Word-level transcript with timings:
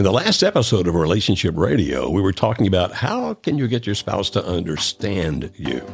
In 0.00 0.04
the 0.04 0.12
last 0.12 0.42
episode 0.42 0.86
of 0.86 0.94
Relationship 0.94 1.54
Radio, 1.58 2.08
we 2.08 2.22
were 2.22 2.32
talking 2.32 2.66
about 2.66 2.90
how 2.90 3.34
can 3.34 3.58
you 3.58 3.68
get 3.68 3.84
your 3.84 3.94
spouse 3.94 4.30
to 4.30 4.42
understand 4.42 5.52
you. 5.56 5.84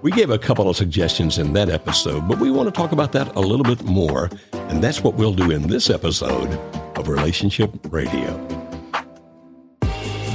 We 0.00 0.12
gave 0.12 0.30
a 0.30 0.38
couple 0.38 0.70
of 0.70 0.76
suggestions 0.76 1.38
in 1.38 1.54
that 1.54 1.68
episode, 1.68 2.28
but 2.28 2.38
we 2.38 2.52
want 2.52 2.68
to 2.68 2.70
talk 2.70 2.92
about 2.92 3.10
that 3.14 3.34
a 3.34 3.40
little 3.40 3.64
bit 3.64 3.82
more, 3.82 4.30
and 4.52 4.80
that's 4.80 5.02
what 5.02 5.14
we'll 5.14 5.32
do 5.32 5.50
in 5.50 5.66
this 5.66 5.90
episode 5.90 6.52
of 6.96 7.08
Relationship 7.08 7.72
Radio. 7.90 8.30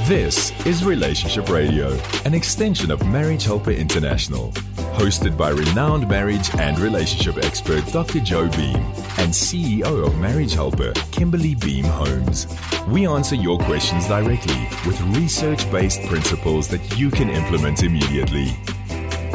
This 0.06 0.52
is 0.66 0.84
Relationship 0.84 1.48
Radio, 1.48 1.98
an 2.26 2.34
extension 2.34 2.90
of 2.90 3.06
Marriage 3.06 3.44
Helper 3.44 3.70
International, 3.70 4.52
hosted 4.94 5.36
by 5.36 5.50
renowned 5.50 6.08
marriage 6.08 6.54
and 6.54 6.78
relationship 6.78 7.36
expert 7.44 7.84
Dr. 7.92 8.20
Joe 8.20 8.48
Beam 8.50 8.76
and 9.18 9.32
CEO 9.32 10.06
of 10.06 10.18
Marriage 10.18 10.54
Helper, 10.54 10.92
Kimberly 11.10 11.54
Beam 11.54 11.84
Holmes. 11.84 12.46
We 12.88 13.06
answer 13.06 13.34
your 13.34 13.58
questions 13.58 14.06
directly 14.06 14.68
with 14.86 15.00
research 15.16 15.70
based 15.70 16.02
principles 16.06 16.68
that 16.68 16.98
you 16.98 17.10
can 17.10 17.28
implement 17.28 17.82
immediately. 17.82 18.56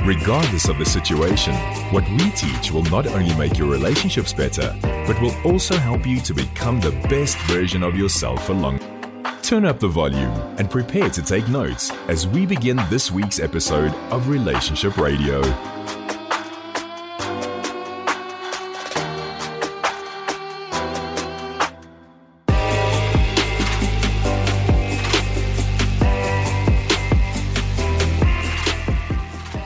Regardless 0.05 0.69
of 0.69 0.77
the 0.77 0.85
situation, 0.85 1.53
what 1.91 2.07
we 2.09 2.31
teach 2.31 2.71
will 2.71 2.85
not 2.85 3.05
only 3.07 3.35
make 3.35 3.57
your 3.57 3.69
relationships 3.69 4.33
better, 4.33 4.75
but 4.81 5.21
will 5.21 5.35
also 5.43 5.75
help 5.75 6.07
you 6.07 6.19
to 6.21 6.33
become 6.33 6.79
the 6.79 6.91
best 7.09 7.37
version 7.47 7.83
of 7.83 7.95
yourself 7.97 8.45
for 8.45 8.53
along. 8.53 8.98
Turn 9.49 9.65
up 9.65 9.79
the 9.79 9.87
volume 9.87 10.29
and 10.59 10.69
prepare 10.69 11.09
to 11.09 11.23
take 11.23 11.47
notes 11.47 11.89
as 12.07 12.27
we 12.27 12.45
begin 12.45 12.79
this 12.91 13.11
week's 13.11 13.39
episode 13.39 13.91
of 14.11 14.29
Relationship 14.29 14.95
Radio. 14.95 15.41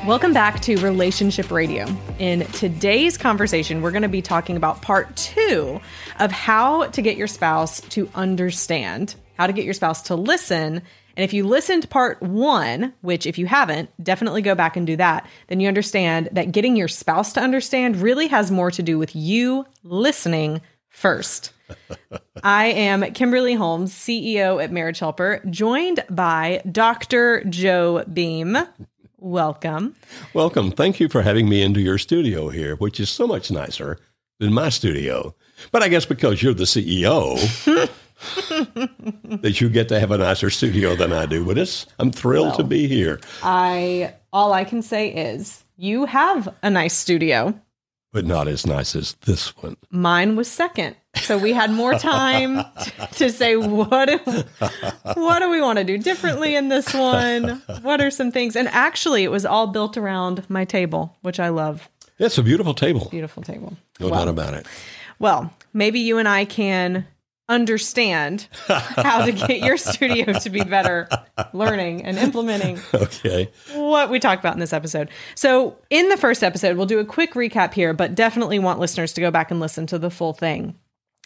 Welcome 0.08 0.32
back 0.32 0.62
to 0.62 0.78
Relationship 0.78 1.52
Radio. 1.52 1.88
In 2.20 2.46
today's 2.54 3.18
conversation, 3.18 3.82
we're 3.82 3.92
going 3.92 4.04
to 4.04 4.08
be 4.08 4.22
talking 4.22 4.56
about 4.56 4.82
part 4.82 5.14
two 5.18 5.82
of 6.22 6.32
how 6.32 6.86
to 6.88 7.02
get 7.02 7.18
your 7.18 7.28
spouse 7.28 7.82
to 7.82 8.10
understand, 8.16 9.16
how 9.44 9.48
to 9.48 9.52
get 9.52 9.66
your 9.66 9.74
spouse 9.74 10.04
to 10.04 10.16
listen. 10.16 10.82
And 11.18 11.24
if 11.24 11.34
you 11.34 11.46
listened 11.46 11.90
part 11.90 12.22
one, 12.22 12.94
which 13.02 13.28
if 13.28 13.38
you 13.38 13.46
haven't, 13.46 13.90
definitely 14.02 14.42
go 14.42 14.56
back 14.56 14.78
and 14.78 14.88
do 14.88 14.96
that, 14.96 15.28
then 15.48 15.60
you 15.60 15.68
understand 15.68 16.30
that 16.32 16.54
getting 16.54 16.78
your 16.78 16.88
spouse 16.88 17.34
to 17.34 17.42
understand 17.42 17.98
really 17.98 18.28
has 18.28 18.52
more 18.52 18.72
to 18.72 18.82
do 18.82 18.98
with 18.98 19.14
you 19.14 19.66
listening 19.84 20.62
first. 20.88 21.52
I 22.44 22.68
am 22.68 23.02
Kimberly 23.12 23.54
Holmes, 23.54 23.94
CEO 23.94 24.64
at 24.64 24.72
Marriage 24.72 25.00
Helper, 25.00 25.42
joined 25.50 26.06
by 26.10 26.62
Dr. 26.72 27.44
Joe 27.44 28.06
Beam. 28.14 28.58
Welcome. 29.18 29.98
Welcome. 30.34 30.72
Thank 30.72 31.02
you 31.02 31.10
for 31.10 31.22
having 31.22 31.50
me 31.50 31.62
into 31.62 31.82
your 31.82 31.98
studio 31.98 32.48
here, 32.48 32.78
which 32.78 32.98
is 32.98 33.10
so 33.10 33.28
much 33.28 33.52
nicer 33.52 34.00
than 34.40 34.54
my 34.54 34.70
studio. 34.70 35.36
But 35.74 35.84
I 35.84 35.90
guess 35.90 36.06
because 36.06 36.42
you're 36.42 36.54
the 36.54 36.64
CEO, 36.64 37.38
that 39.42 39.60
you 39.62 39.70
get 39.70 39.90
to 39.90 40.00
have 40.00 40.12
a 40.12 40.18
nicer 40.18 40.50
studio 40.50 40.96
than 40.96 41.12
I 41.14 41.26
do. 41.26 41.46
But 41.46 41.58
it's 41.58 41.86
I'm 42.00 42.12
thrilled 42.12 42.48
Well. 42.50 42.58
to 42.58 42.64
be 42.64 42.88
here. 42.88 43.20
I 43.42 44.14
all 44.32 44.54
I 44.54 44.64
can 44.64 44.82
say 44.82 45.10
is 45.10 45.64
you 45.78 46.06
have 46.06 46.54
a 46.62 46.70
nice 46.70 46.96
studio. 46.96 47.60
But 48.12 48.26
not 48.26 48.48
as 48.48 48.68
nice 48.68 48.96
as 48.96 49.14
this 49.26 49.58
one. 49.58 49.76
Mine 49.90 50.36
was 50.36 50.48
second. 50.48 50.96
So 51.16 51.36
we 51.38 51.52
had 51.52 51.72
more 51.72 51.96
time 51.96 52.64
to 53.14 53.32
say 53.32 53.56
what 53.56 54.08
do, 54.08 54.18
what 55.16 55.40
do 55.40 55.50
we 55.50 55.62
want 55.62 55.80
to 55.80 55.84
do 55.84 55.98
differently 55.98 56.56
in 56.56 56.70
this 56.70 56.94
one? 56.94 57.62
What 57.82 58.02
are 58.02 58.12
some 58.12 58.32
things? 58.32 58.56
And 58.56 58.68
actually 58.68 59.24
it 59.24 59.32
was 59.32 59.48
all 59.48 59.66
built 59.68 59.98
around 59.98 60.48
my 60.48 60.64
table, 60.64 61.16
which 61.22 61.40
I 61.40 61.50
love. 61.50 61.90
It's 62.20 62.38
a 62.38 62.44
beautiful 62.44 62.76
table. 62.76 63.08
Beautiful 63.10 63.42
table. 63.42 63.76
No 64.00 64.10
Well, 64.10 64.20
doubt 64.20 64.28
about 64.28 64.54
it. 64.54 64.68
Well, 65.18 65.52
maybe 65.74 66.00
you 66.00 66.20
and 66.20 66.28
I 66.28 66.46
can 66.46 67.08
understand 67.50 68.48
how 68.68 69.26
to 69.26 69.32
get 69.32 69.60
your 69.62 69.78
studio 69.78 70.34
to 70.40 70.50
be 70.50 70.64
better 70.64 71.08
learning 71.54 72.04
and 72.04 72.18
implementing 72.18 72.80
Okay. 72.94 73.52
what 73.74 74.10
we 74.10 74.20
talked 74.20 74.42
about 74.42 74.54
in 74.54 74.60
this 74.60 74.74
episode. 74.74 75.10
So, 75.36 75.78
in 75.90 76.10
the 76.10 76.18
first 76.18 76.44
episode, 76.44 76.78
we'll 76.78 76.86
do 76.86 77.00
a 77.00 77.06
quick 77.06 77.34
recap 77.34 77.74
here, 77.74 77.94
but 77.94 78.16
definitely 78.16 78.60
want 78.60 78.80
listeners 78.80 79.14
to 79.14 79.22
go 79.22 79.32
back 79.32 79.52
and 79.52 79.60
listen 79.60 79.86
to 79.88 80.00
the 80.00 80.10
full 80.10 80.34
thing. 80.34 80.76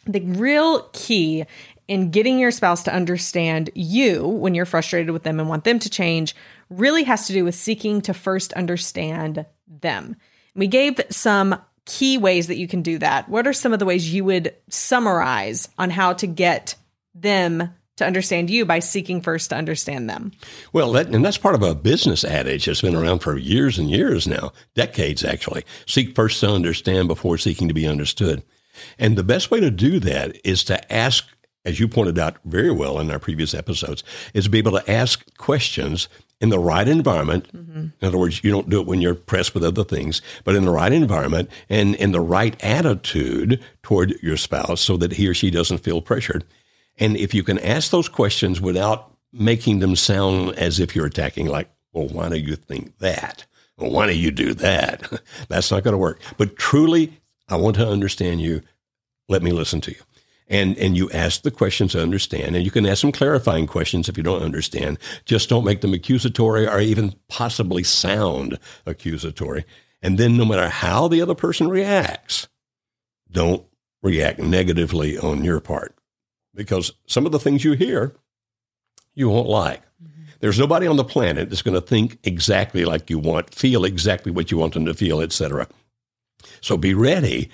The 0.05 0.21
real 0.21 0.89
key 0.93 1.45
in 1.87 2.11
getting 2.11 2.39
your 2.39 2.51
spouse 2.51 2.83
to 2.83 2.93
understand 2.93 3.69
you 3.75 4.27
when 4.27 4.55
you're 4.55 4.65
frustrated 4.65 5.11
with 5.11 5.23
them 5.23 5.39
and 5.39 5.47
want 5.47 5.63
them 5.63 5.79
to 5.79 5.89
change 5.89 6.35
really 6.69 7.03
has 7.03 7.27
to 7.27 7.33
do 7.33 7.43
with 7.45 7.55
seeking 7.55 8.01
to 8.01 8.13
first 8.13 8.51
understand 8.53 9.45
them. 9.67 10.15
We 10.55 10.67
gave 10.67 10.99
some 11.09 11.61
key 11.87 12.17
ways 12.17 12.47
that 12.47 12.57
you 12.57 12.67
can 12.67 12.83
do 12.83 12.99
that. 12.99 13.27
What 13.27 13.47
are 13.47 13.53
some 13.53 13.73
of 13.73 13.79
the 13.79 13.85
ways 13.85 14.13
you 14.13 14.23
would 14.25 14.53
summarize 14.69 15.69
on 15.77 15.89
how 15.89 16.13
to 16.13 16.27
get 16.27 16.75
them 17.15 17.73
to 17.95 18.05
understand 18.05 18.49
you 18.49 18.65
by 18.65 18.79
seeking 18.79 19.21
first 19.21 19.49
to 19.49 19.55
understand 19.55 20.07
them? 20.07 20.31
Well, 20.71 20.91
that, 20.91 21.07
and 21.07 21.25
that's 21.25 21.37
part 21.37 21.55
of 21.55 21.63
a 21.63 21.73
business 21.73 22.23
adage 22.23 22.65
that's 22.65 22.81
been 22.81 22.95
around 22.95 23.19
for 23.19 23.37
years 23.37 23.79
and 23.79 23.89
years 23.89 24.27
now, 24.27 24.51
decades 24.75 25.23
actually. 25.23 25.63
Seek 25.87 26.13
first 26.13 26.39
to 26.41 26.49
understand 26.49 27.07
before 27.07 27.37
seeking 27.37 27.67
to 27.69 27.73
be 27.73 27.87
understood. 27.87 28.43
And 28.99 29.17
the 29.17 29.23
best 29.23 29.49
way 29.49 29.59
to 29.59 29.71
do 29.71 29.99
that 30.01 30.37
is 30.45 30.63
to 30.65 30.93
ask, 30.93 31.25
as 31.65 31.79
you 31.79 31.87
pointed 31.87 32.19
out 32.19 32.37
very 32.45 32.71
well 32.71 32.99
in 32.99 33.09
our 33.09 33.17
previous 33.17 33.55
episodes, 33.55 34.03
is 34.35 34.43
to 34.43 34.49
be 34.51 34.59
able 34.59 34.73
to 34.73 34.91
ask 34.91 35.25
questions 35.37 36.07
in 36.39 36.49
the 36.49 36.59
right 36.59 36.87
environment. 36.87 37.51
Mm-hmm. 37.55 37.87
In 37.99 38.07
other 38.07 38.17
words, 38.17 38.43
you 38.43 38.51
don't 38.51 38.69
do 38.69 38.81
it 38.81 38.87
when 38.87 39.01
you're 39.01 39.15
pressed 39.15 39.53
with 39.53 39.63
other 39.63 39.83
things, 39.83 40.21
but 40.43 40.55
in 40.55 40.65
the 40.65 40.71
right 40.71 40.91
environment 40.91 41.49
and 41.69 41.95
in 41.95 42.11
the 42.11 42.21
right 42.21 42.61
attitude 42.63 43.63
toward 43.83 44.13
your 44.21 44.37
spouse 44.37 44.81
so 44.81 44.97
that 44.97 45.13
he 45.13 45.27
or 45.27 45.33
she 45.33 45.49
doesn't 45.49 45.79
feel 45.79 46.01
pressured. 46.01 46.45
And 46.97 47.17
if 47.17 47.33
you 47.33 47.43
can 47.43 47.59
ask 47.59 47.91
those 47.91 48.09
questions 48.09 48.61
without 48.61 49.11
making 49.31 49.79
them 49.79 49.95
sound 49.95 50.51
as 50.55 50.79
if 50.79 50.95
you're 50.95 51.05
attacking, 51.05 51.47
like, 51.47 51.69
well, 51.93 52.07
why 52.07 52.29
do 52.29 52.37
you 52.37 52.55
think 52.55 52.97
that? 52.99 53.45
Well, 53.77 53.91
why 53.91 54.07
do 54.07 54.17
you 54.17 54.31
do 54.31 54.53
that? 54.55 55.11
That's 55.49 55.71
not 55.71 55.83
going 55.83 55.93
to 55.93 55.97
work. 55.99 56.21
But 56.37 56.57
truly, 56.57 57.19
I 57.47 57.55
want 57.55 57.75
to 57.77 57.87
understand 57.87 58.41
you. 58.41 58.61
Let 59.29 59.43
me 59.43 59.51
listen 59.51 59.81
to 59.81 59.91
you. 59.91 60.01
And, 60.49 60.77
and 60.77 60.95
you 60.95 61.11
ask 61.11 61.41
the 61.41 61.51
questions 61.51 61.91
to 61.91 62.01
understand, 62.01 62.55
and 62.55 62.63
you 62.63 62.71
can 62.71 62.85
ask 62.85 63.01
some 63.01 63.11
clarifying 63.11 63.67
questions 63.67 64.07
if 64.07 64.15
you 64.15 64.23
don't 64.23 64.41
understand. 64.41 64.97
Just 65.25 65.49
don't 65.49 65.65
make 65.65 65.81
them 65.81 65.93
accusatory 65.93 66.65
or 66.65 66.79
even 66.79 67.15
possibly 67.27 67.83
sound 67.83 68.57
accusatory. 68.85 69.65
And 70.01 70.17
then, 70.17 70.37
no 70.37 70.45
matter 70.45 70.69
how 70.69 71.09
the 71.09 71.21
other 71.21 71.35
person 71.35 71.67
reacts, 71.67 72.47
don't 73.29 73.65
react 74.01 74.39
negatively 74.39 75.17
on 75.17 75.43
your 75.43 75.59
part 75.59 75.95
because 76.55 76.93
some 77.07 77.25
of 77.25 77.31
the 77.31 77.39
things 77.39 77.63
you 77.63 77.73
hear 77.73 78.15
you 79.15 79.29
won't 79.29 79.49
like. 79.49 79.81
Mm-hmm. 80.01 80.23
There's 80.39 80.59
nobody 80.59 80.87
on 80.87 80.97
the 80.97 81.03
planet 81.03 81.49
that's 81.49 81.61
going 81.61 81.75
to 81.75 81.81
think 81.81 82.19
exactly 82.23 82.85
like 82.85 83.09
you 83.09 83.19
want, 83.19 83.53
feel 83.53 83.83
exactly 83.83 84.31
what 84.31 84.51
you 84.51 84.57
want 84.57 84.75
them 84.75 84.85
to 84.85 84.93
feel, 84.93 85.21
etc. 85.21 85.67
So 86.61 86.77
be 86.77 86.93
ready 86.93 87.49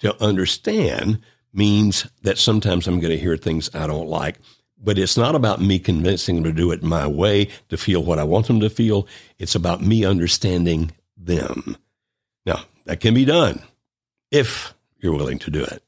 to 0.00 0.22
understand 0.22 1.20
means 1.56 2.06
that 2.22 2.38
sometimes 2.38 2.86
I'm 2.86 3.00
going 3.00 3.10
to 3.12 3.18
hear 3.18 3.36
things 3.36 3.70
I 3.74 3.86
don't 3.86 4.08
like, 4.08 4.36
but 4.82 4.98
it's 4.98 5.16
not 5.16 5.34
about 5.34 5.60
me 5.60 5.78
convincing 5.78 6.36
them 6.36 6.44
to 6.44 6.52
do 6.52 6.70
it 6.70 6.82
my 6.82 7.06
way 7.06 7.48
to 7.70 7.76
feel 7.76 8.02
what 8.04 8.18
I 8.18 8.24
want 8.24 8.46
them 8.46 8.60
to 8.60 8.70
feel. 8.70 9.06
It's 9.38 9.54
about 9.54 9.80
me 9.82 10.04
understanding 10.04 10.92
them. 11.16 11.76
Now, 12.44 12.60
that 12.84 13.00
can 13.00 13.14
be 13.14 13.24
done 13.24 13.62
if 14.30 14.74
you're 15.00 15.14
willing 15.14 15.38
to 15.40 15.50
do 15.50 15.62
it. 15.64 15.82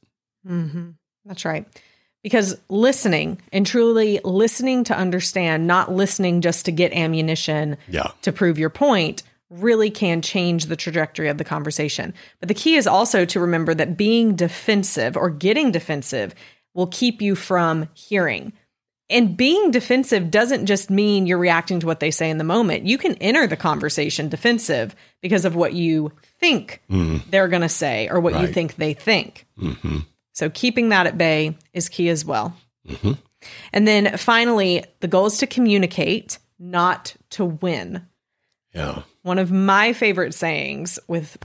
hmm 0.45 0.89
That's 1.25 1.45
right. 1.45 1.65
Because 2.23 2.59
listening 2.67 3.39
and 3.53 3.65
truly 3.65 4.19
listening 4.25 4.83
to 4.85 4.97
understand, 4.97 5.67
not 5.67 5.91
listening 5.93 6.41
just 6.41 6.65
to 6.65 6.71
get 6.71 6.91
ammunition 6.91 7.77
Yeah. 7.87 8.11
to 8.23 8.33
prove 8.33 8.59
your 8.59 8.69
point, 8.69 9.23
really 9.49 9.89
can 9.89 10.21
change 10.21 10.65
the 10.65 10.75
trajectory 10.75 11.27
of 11.27 11.37
the 11.37 11.43
conversation. 11.43 12.13
But 12.39 12.49
the 12.49 12.53
key 12.53 12.75
is 12.75 12.87
also 12.87 13.25
to 13.25 13.39
remember 13.39 13.73
that 13.73 13.97
being 13.97 14.35
defensive 14.35 15.17
or 15.17 15.29
getting 15.29 15.71
defensive 15.71 16.35
will 16.73 16.87
keep 16.87 17.21
you 17.21 17.35
from 17.35 17.89
hearing. 17.93 18.53
And 19.09 19.35
being 19.35 19.71
defensive 19.71 20.29
doesn't 20.29 20.67
just 20.67 20.91
mean 20.91 21.25
you're 21.25 21.39
reacting 21.39 21.79
to 21.79 21.87
what 21.87 21.99
they 21.99 22.11
say 22.11 22.29
in 22.29 22.37
the 22.37 22.43
moment. 22.43 22.85
You 22.85 22.99
can 22.99 23.15
enter 23.15 23.47
the 23.47 23.57
conversation 23.57 24.29
defensive 24.29 24.95
because 25.21 25.45
of 25.45 25.55
what 25.55 25.73
you 25.73 26.11
think 26.39 26.81
mm-hmm. 26.89 27.27
they're 27.31 27.47
going 27.47 27.63
to 27.63 27.69
say 27.69 28.07
or 28.07 28.19
what 28.19 28.39
you 28.39 28.45
think 28.47 28.75
they 28.75 28.93
think. 28.93 29.47
Mm-hmm. 29.59 29.99
So 30.33 30.51
keeping 30.51 30.89
that 30.89 31.07
at 31.07 31.17
bay 31.17 31.57
is 31.73 31.89
key 31.89 32.09
as 32.09 32.23
well. 32.23 32.55
Mm-hmm. 32.87 33.13
And 33.73 33.87
then 33.87 34.17
finally, 34.17 34.85
the 34.99 35.07
goal 35.07 35.25
is 35.25 35.39
to 35.39 35.47
communicate, 35.47 36.37
not 36.59 37.15
to 37.31 37.45
win. 37.45 38.05
Yeah. 38.73 39.01
One 39.23 39.39
of 39.39 39.51
my 39.51 39.93
favorite 39.93 40.33
sayings 40.33 40.99
with 41.07 41.37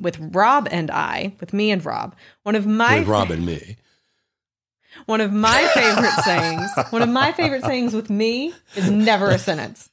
with 0.00 0.18
Rob 0.34 0.68
and 0.70 0.90
I, 0.90 1.34
with 1.38 1.52
me 1.52 1.70
and 1.70 1.84
Rob, 1.84 2.14
one 2.44 2.54
of 2.54 2.66
my 2.66 3.00
With 3.00 3.08
Rob 3.08 3.30
and 3.30 3.44
me. 3.44 3.76
one 5.04 5.20
of 5.20 5.32
my 5.32 5.66
favorite 5.74 6.24
sayings, 6.24 6.70
one 6.90 7.02
of 7.02 7.10
my 7.10 7.32
favorite 7.32 7.62
sayings 7.64 7.92
with 7.94 8.08
me 8.08 8.54
is 8.74 8.90
never 8.90 9.28
a 9.28 9.38
sentence. 9.38 9.90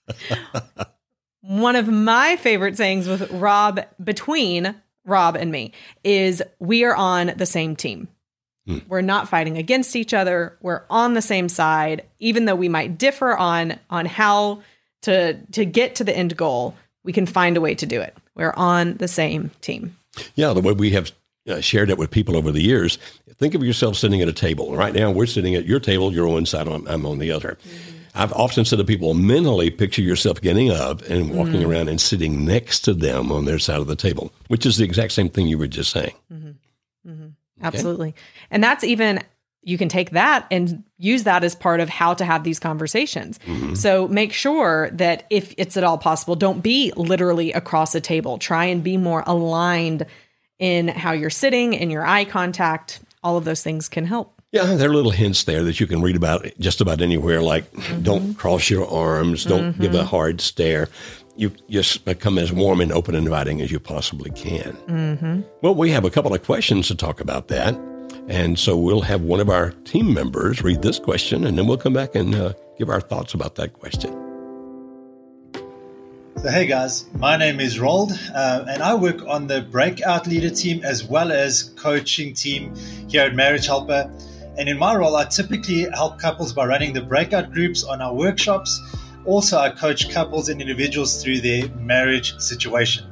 One 1.41 1.75
of 1.75 1.89
my 1.89 2.37
favorite 2.37 2.77
sayings 2.77 3.07
with 3.07 3.29
Rob 3.31 3.81
between 4.01 4.73
Rob 5.05 5.35
and 5.35 5.51
me 5.51 5.73
is 6.05 6.41
we 6.59 6.85
are 6.85 6.95
on 6.95 7.33
the 7.35 7.45
same 7.45 7.75
team. 7.75 8.07
Hmm. 8.65 8.77
We're 8.87 9.01
not 9.01 9.27
fighting 9.27 9.57
against 9.57 9.97
each 9.97 10.13
other. 10.13 10.57
We're 10.61 10.83
on 10.89 11.13
the 11.13 11.21
same 11.21 11.49
side 11.49 12.05
even 12.19 12.45
though 12.45 12.55
we 12.55 12.69
might 12.69 12.97
differ 12.97 13.35
on 13.35 13.77
on 13.89 14.05
how 14.05 14.61
to 15.03 15.35
to 15.51 15.65
get 15.65 15.95
to 15.95 16.03
the 16.03 16.15
end 16.15 16.35
goal. 16.35 16.75
We 17.03 17.13
can 17.13 17.25
find 17.25 17.55
a 17.57 17.61
way 17.61 17.75
to 17.75 17.85
do 17.85 18.01
it. 18.01 18.15
We're 18.35 18.53
on 18.55 18.95
the 18.97 19.07
same 19.07 19.51
team. 19.61 19.95
Yeah, 20.35 20.53
the 20.53 20.61
way 20.61 20.73
we 20.73 20.91
have 20.91 21.11
uh, 21.47 21.61
shared 21.61 21.89
it 21.89 21.97
with 21.97 22.11
people 22.11 22.37
over 22.37 22.51
the 22.51 22.61
years. 22.61 22.97
Think 23.35 23.55
of 23.55 23.63
yourself 23.63 23.97
sitting 23.97 24.21
at 24.21 24.27
a 24.27 24.33
table. 24.33 24.75
Right 24.75 24.93
now, 24.93 25.11
we're 25.11 25.25
sitting 25.25 25.55
at 25.55 25.65
your 25.65 25.79
table. 25.79 26.13
You're 26.13 26.27
on 26.27 26.33
one 26.33 26.45
side, 26.45 26.67
I'm, 26.67 26.87
I'm 26.87 27.05
on 27.05 27.19
the 27.19 27.31
other. 27.31 27.57
Mm-hmm. 27.67 27.97
I've 28.15 28.31
often 28.33 28.63
said 28.63 28.77
to 28.77 28.85
people, 28.85 29.15
mentally 29.15 29.71
picture 29.71 30.03
yourself 30.03 30.39
getting 30.39 30.69
up 30.69 31.01
and 31.09 31.31
walking 31.35 31.55
mm-hmm. 31.55 31.71
around 31.71 31.89
and 31.89 31.99
sitting 31.99 32.45
next 32.45 32.81
to 32.81 32.93
them 32.93 33.31
on 33.31 33.45
their 33.45 33.59
side 33.59 33.79
of 33.79 33.87
the 33.87 33.95
table, 33.95 34.31
which 34.47 34.65
is 34.65 34.77
the 34.77 34.85
exact 34.85 35.13
same 35.13 35.29
thing 35.29 35.47
you 35.47 35.57
were 35.57 35.67
just 35.67 35.91
saying. 35.91 36.13
Mm-hmm. 36.31 37.27
Absolutely. 37.61 38.13
And 38.51 38.63
that's 38.63 38.83
even, 38.83 39.21
you 39.63 39.77
can 39.77 39.89
take 39.89 40.11
that 40.11 40.45
and 40.51 40.83
use 40.97 41.23
that 41.23 41.43
as 41.43 41.55
part 41.55 41.79
of 41.79 41.89
how 41.89 42.13
to 42.13 42.25
have 42.25 42.43
these 42.43 42.59
conversations. 42.59 43.39
Mm-hmm. 43.39 43.75
So 43.75 44.07
make 44.07 44.33
sure 44.33 44.89
that 44.91 45.25
if 45.29 45.53
it's 45.57 45.77
at 45.77 45.83
all 45.83 45.97
possible, 45.97 46.35
don't 46.35 46.61
be 46.61 46.91
literally 46.95 47.53
across 47.53 47.95
a 47.95 48.01
table. 48.01 48.37
Try 48.37 48.65
and 48.65 48.83
be 48.83 48.97
more 48.97 49.23
aligned 49.25 50.05
in 50.59 50.89
how 50.89 51.13
you're 51.13 51.29
sitting, 51.29 51.73
in 51.73 51.89
your 51.89 52.05
eye 52.05 52.25
contact. 52.25 52.99
All 53.23 53.37
of 53.37 53.45
those 53.45 53.63
things 53.63 53.87
can 53.89 54.05
help. 54.05 54.41
Yeah, 54.51 54.65
there 54.75 54.89
are 54.89 54.93
little 54.93 55.11
hints 55.11 55.45
there 55.45 55.63
that 55.63 55.79
you 55.79 55.87
can 55.87 56.01
read 56.01 56.15
about 56.15 56.45
just 56.59 56.79
about 56.79 57.01
anywhere, 57.01 57.41
like 57.41 57.71
mm-hmm. 57.71 58.03
don't 58.03 58.33
cross 58.35 58.69
your 58.69 58.87
arms, 58.87 59.45
don't 59.45 59.79
give 59.79 59.95
a 59.95 59.99
mm-hmm. 59.99 60.07
hard 60.07 60.41
stare. 60.41 60.89
You 61.35 61.51
just 61.69 62.05
become 62.05 62.37
as 62.37 62.51
warm 62.51 62.79
and 62.79 62.91
open 62.91 63.15
and 63.15 63.25
inviting 63.25 63.61
as 63.61 63.71
you 63.71 63.79
possibly 63.79 64.29
can. 64.29 65.43
Well, 65.63 65.73
we 65.73 65.89
have 65.89 66.05
a 66.05 66.11
couple 66.11 66.35
of 66.35 66.43
questions 66.43 66.87
to 66.89 66.95
talk 66.95 67.19
about 67.19 67.47
that. 67.47 67.75
And 68.27 68.57
so 68.57 68.77
we'll 68.77 69.01
have 69.01 69.21
one 69.21 69.41
of 69.41 69.49
our 69.49 69.71
team 69.83 70.13
members 70.13 70.61
read 70.61 70.81
this 70.81 70.97
question, 70.97 71.45
and 71.45 71.57
then 71.57 71.67
we'll 71.67 71.77
come 71.77 71.93
back 71.93 72.15
and 72.15 72.33
uh, 72.33 72.53
give 72.77 72.89
our 72.89 73.01
thoughts 73.01 73.33
about 73.33 73.55
that 73.55 73.73
question. 73.73 74.11
So, 76.37 76.49
hey 76.49 76.65
guys, 76.65 77.05
my 77.15 77.37
name 77.37 77.59
is 77.59 77.79
Rold, 77.79 78.11
uh, 78.33 78.65
and 78.69 78.81
I 78.81 78.95
work 78.95 79.25
on 79.27 79.47
the 79.47 79.61
breakout 79.61 80.25
leader 80.25 80.49
team 80.49 80.83
as 80.83 81.03
well 81.03 81.31
as 81.31 81.73
coaching 81.75 82.33
team 82.33 82.73
here 83.07 83.23
at 83.23 83.35
Marriage 83.35 83.67
Helper. 83.67 84.09
And 84.57 84.69
in 84.69 84.77
my 84.77 84.95
role, 84.95 85.15
I 85.15 85.25
typically 85.25 85.83
help 85.93 86.19
couples 86.19 86.53
by 86.53 86.65
running 86.65 86.93
the 86.93 87.01
breakout 87.01 87.51
groups 87.51 87.83
on 87.83 88.01
our 88.01 88.13
workshops. 88.13 88.79
Also, 89.25 89.57
I 89.57 89.69
coach 89.69 90.09
couples 90.11 90.49
and 90.49 90.61
individuals 90.61 91.21
through 91.21 91.41
their 91.41 91.67
marriage 91.75 92.37
situation. 92.39 93.05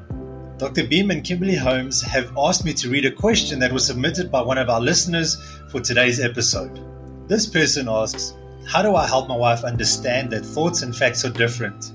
Dr. 0.61 0.85
Beam 0.85 1.09
and 1.09 1.23
Kimberly 1.23 1.55
Holmes 1.55 2.03
have 2.03 2.31
asked 2.37 2.65
me 2.65 2.71
to 2.75 2.87
read 2.87 3.03
a 3.07 3.11
question 3.11 3.57
that 3.57 3.73
was 3.73 3.83
submitted 3.83 4.31
by 4.31 4.43
one 4.43 4.59
of 4.59 4.69
our 4.69 4.79
listeners 4.79 5.41
for 5.71 5.81
today's 5.81 6.19
episode. 6.19 6.79
This 7.27 7.47
person 7.47 7.89
asks, 7.89 8.35
How 8.67 8.83
do 8.83 8.95
I 8.95 9.07
help 9.07 9.27
my 9.27 9.35
wife 9.35 9.63
understand 9.63 10.29
that 10.29 10.45
thoughts 10.45 10.83
and 10.83 10.95
facts 10.95 11.25
are 11.25 11.31
different? 11.31 11.91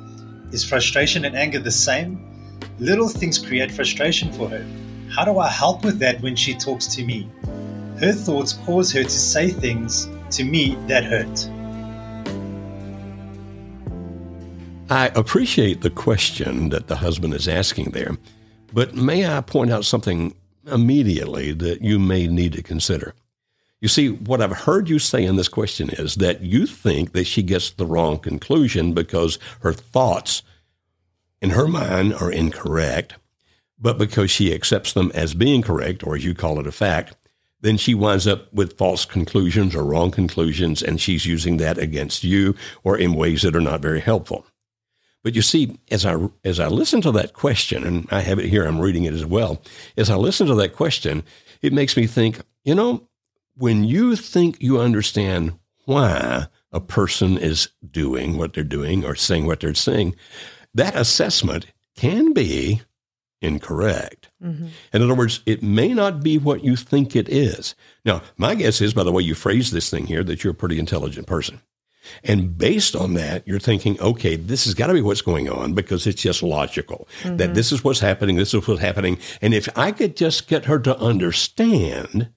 Is 0.50 0.64
frustration 0.64 1.26
and 1.26 1.36
anger 1.36 1.60
the 1.60 1.70
same? 1.70 2.58
Little 2.80 3.08
things 3.08 3.38
create 3.38 3.70
frustration 3.70 4.32
for 4.32 4.48
her. 4.48 4.66
How 5.10 5.24
do 5.24 5.38
I 5.38 5.48
help 5.48 5.84
with 5.84 6.00
that 6.00 6.20
when 6.20 6.34
she 6.34 6.52
talks 6.52 6.88
to 6.88 7.04
me? 7.04 7.30
Her 8.00 8.10
thoughts 8.10 8.54
cause 8.64 8.90
her 8.90 9.04
to 9.04 9.08
say 9.08 9.48
things 9.48 10.08
to 10.30 10.42
me 10.42 10.76
that 10.88 11.04
hurt. 11.04 11.48
I 14.90 15.12
appreciate 15.14 15.82
the 15.82 15.90
question 15.90 16.70
that 16.70 16.88
the 16.88 16.96
husband 16.96 17.32
is 17.32 17.46
asking 17.46 17.92
there, 17.92 18.16
but 18.72 18.94
may 18.94 19.26
I 19.26 19.40
point 19.40 19.72
out 19.72 19.84
something 19.84 20.34
immediately 20.66 21.52
that 21.52 21.82
you 21.82 21.98
may 21.98 22.26
need 22.26 22.52
to 22.54 22.62
consider? 22.62 23.14
You 23.80 23.88
see, 23.88 24.08
what 24.08 24.40
I've 24.40 24.52
heard 24.52 24.88
you 24.88 24.98
say 24.98 25.24
in 25.24 25.36
this 25.36 25.48
question 25.48 25.90
is 25.90 26.16
that 26.16 26.40
you 26.40 26.66
think 26.66 27.12
that 27.12 27.26
she 27.26 27.42
gets 27.42 27.70
the 27.70 27.86
wrong 27.86 28.18
conclusion 28.18 28.94
because 28.94 29.38
her 29.60 29.72
thoughts 29.72 30.42
in 31.42 31.50
her 31.50 31.68
mind 31.68 32.14
are 32.14 32.32
incorrect, 32.32 33.14
but 33.78 33.98
because 33.98 34.30
she 34.30 34.54
accepts 34.54 34.94
them 34.94 35.12
as 35.14 35.34
being 35.34 35.60
correct, 35.60 36.02
or 36.02 36.16
as 36.16 36.24
you 36.24 36.34
call 36.34 36.58
it, 36.58 36.66
a 36.66 36.72
fact, 36.72 37.14
then 37.60 37.76
she 37.76 37.94
winds 37.94 38.26
up 38.26 38.52
with 38.52 38.78
false 38.78 39.04
conclusions 39.04 39.74
or 39.74 39.84
wrong 39.84 40.10
conclusions, 40.10 40.82
and 40.82 41.00
she's 41.00 41.26
using 41.26 41.58
that 41.58 41.78
against 41.78 42.24
you 42.24 42.54
or 42.82 42.96
in 42.96 43.14
ways 43.14 43.42
that 43.42 43.56
are 43.56 43.60
not 43.60 43.80
very 43.80 44.00
helpful. 44.00 44.46
But 45.26 45.34
you 45.34 45.42
see, 45.42 45.76
as 45.90 46.06
I 46.06 46.16
as 46.44 46.60
I 46.60 46.68
listen 46.68 47.00
to 47.00 47.10
that 47.10 47.32
question, 47.32 47.82
and 47.82 48.06
I 48.12 48.20
have 48.20 48.38
it 48.38 48.48
here, 48.48 48.64
I'm 48.64 48.80
reading 48.80 49.06
it 49.06 49.12
as 49.12 49.26
well. 49.26 49.60
As 49.96 50.08
I 50.08 50.14
listen 50.14 50.46
to 50.46 50.54
that 50.54 50.76
question, 50.76 51.24
it 51.62 51.72
makes 51.72 51.96
me 51.96 52.06
think, 52.06 52.42
you 52.64 52.76
know, 52.76 53.08
when 53.56 53.82
you 53.82 54.14
think 54.14 54.56
you 54.60 54.78
understand 54.78 55.58
why 55.84 56.46
a 56.70 56.78
person 56.78 57.38
is 57.38 57.70
doing 57.90 58.38
what 58.38 58.52
they're 58.52 58.62
doing 58.62 59.04
or 59.04 59.16
saying 59.16 59.46
what 59.46 59.58
they're 59.58 59.74
saying, 59.74 60.14
that 60.74 60.94
assessment 60.94 61.66
can 61.96 62.32
be 62.32 62.82
incorrect. 63.42 64.30
Mm-hmm. 64.40 64.68
In 64.92 65.02
other 65.02 65.16
words, 65.16 65.40
it 65.44 65.60
may 65.60 65.92
not 65.92 66.22
be 66.22 66.38
what 66.38 66.62
you 66.62 66.76
think 66.76 67.16
it 67.16 67.28
is. 67.28 67.74
Now, 68.04 68.22
my 68.36 68.54
guess 68.54 68.80
is, 68.80 68.94
by 68.94 69.02
the 69.02 69.10
way 69.10 69.24
you 69.24 69.34
phrase 69.34 69.72
this 69.72 69.90
thing 69.90 70.06
here, 70.06 70.22
that 70.22 70.44
you're 70.44 70.52
a 70.52 70.54
pretty 70.54 70.78
intelligent 70.78 71.26
person. 71.26 71.62
And 72.24 72.56
based 72.56 72.94
on 72.94 73.14
that, 73.14 73.46
you're 73.46 73.58
thinking, 73.58 74.00
okay, 74.00 74.36
this 74.36 74.64
has 74.64 74.74
got 74.74 74.88
to 74.88 74.94
be 74.94 75.02
what's 75.02 75.22
going 75.22 75.48
on 75.48 75.74
because 75.74 76.06
it's 76.06 76.22
just 76.22 76.42
logical 76.42 77.08
that 77.24 77.54
this 77.54 77.72
is 77.72 77.84
what's 77.84 78.00
happening, 78.00 78.36
this 78.36 78.54
is 78.54 78.66
what's 78.66 78.80
happening. 78.80 79.18
And 79.40 79.54
if 79.54 79.68
I 79.76 79.92
could 79.92 80.16
just 80.16 80.48
get 80.48 80.66
her 80.66 80.78
to 80.80 80.96
understand 80.98 82.30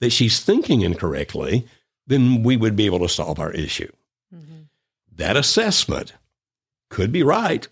that 0.00 0.10
she's 0.10 0.40
thinking 0.40 0.82
incorrectly, 0.82 1.66
then 2.06 2.42
we 2.42 2.56
would 2.56 2.76
be 2.76 2.86
able 2.86 3.00
to 3.00 3.08
solve 3.08 3.38
our 3.38 3.52
issue. 3.52 3.90
Mm-hmm. 4.34 4.62
That 5.14 5.36
assessment 5.36 6.14
could 6.90 7.12
be 7.12 7.22
right, 7.22 7.66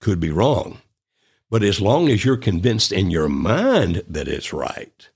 could 0.00 0.20
be 0.20 0.30
wrong. 0.30 0.78
But 1.48 1.62
as 1.62 1.80
long 1.80 2.08
as 2.08 2.24
you're 2.24 2.36
convinced 2.36 2.92
in 2.92 3.10
your 3.10 3.28
mind 3.28 4.02
that 4.08 4.28
it's 4.28 4.52
right, 4.52 5.08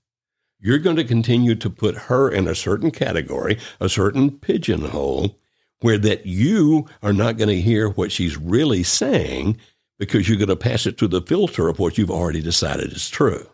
you're 0.64 0.78
going 0.78 0.96
to 0.96 1.04
continue 1.04 1.54
to 1.54 1.68
put 1.68 1.94
her 1.94 2.30
in 2.30 2.48
a 2.48 2.54
certain 2.54 2.90
category, 2.90 3.58
a 3.80 3.88
certain 3.90 4.30
pigeonhole, 4.30 5.38
where 5.80 5.98
that 5.98 6.24
you 6.24 6.86
are 7.02 7.12
not 7.12 7.36
going 7.36 7.50
to 7.50 7.60
hear 7.60 7.90
what 7.90 8.10
she's 8.10 8.38
really 8.38 8.82
saying 8.82 9.58
because 9.98 10.26
you're 10.26 10.38
going 10.38 10.48
to 10.48 10.56
pass 10.56 10.86
it 10.86 10.96
through 10.96 11.08
the 11.08 11.20
filter 11.20 11.68
of 11.68 11.78
what 11.78 11.98
you've 11.98 12.10
already 12.10 12.40
decided 12.40 12.90
is 12.92 13.10
true. 13.10 13.46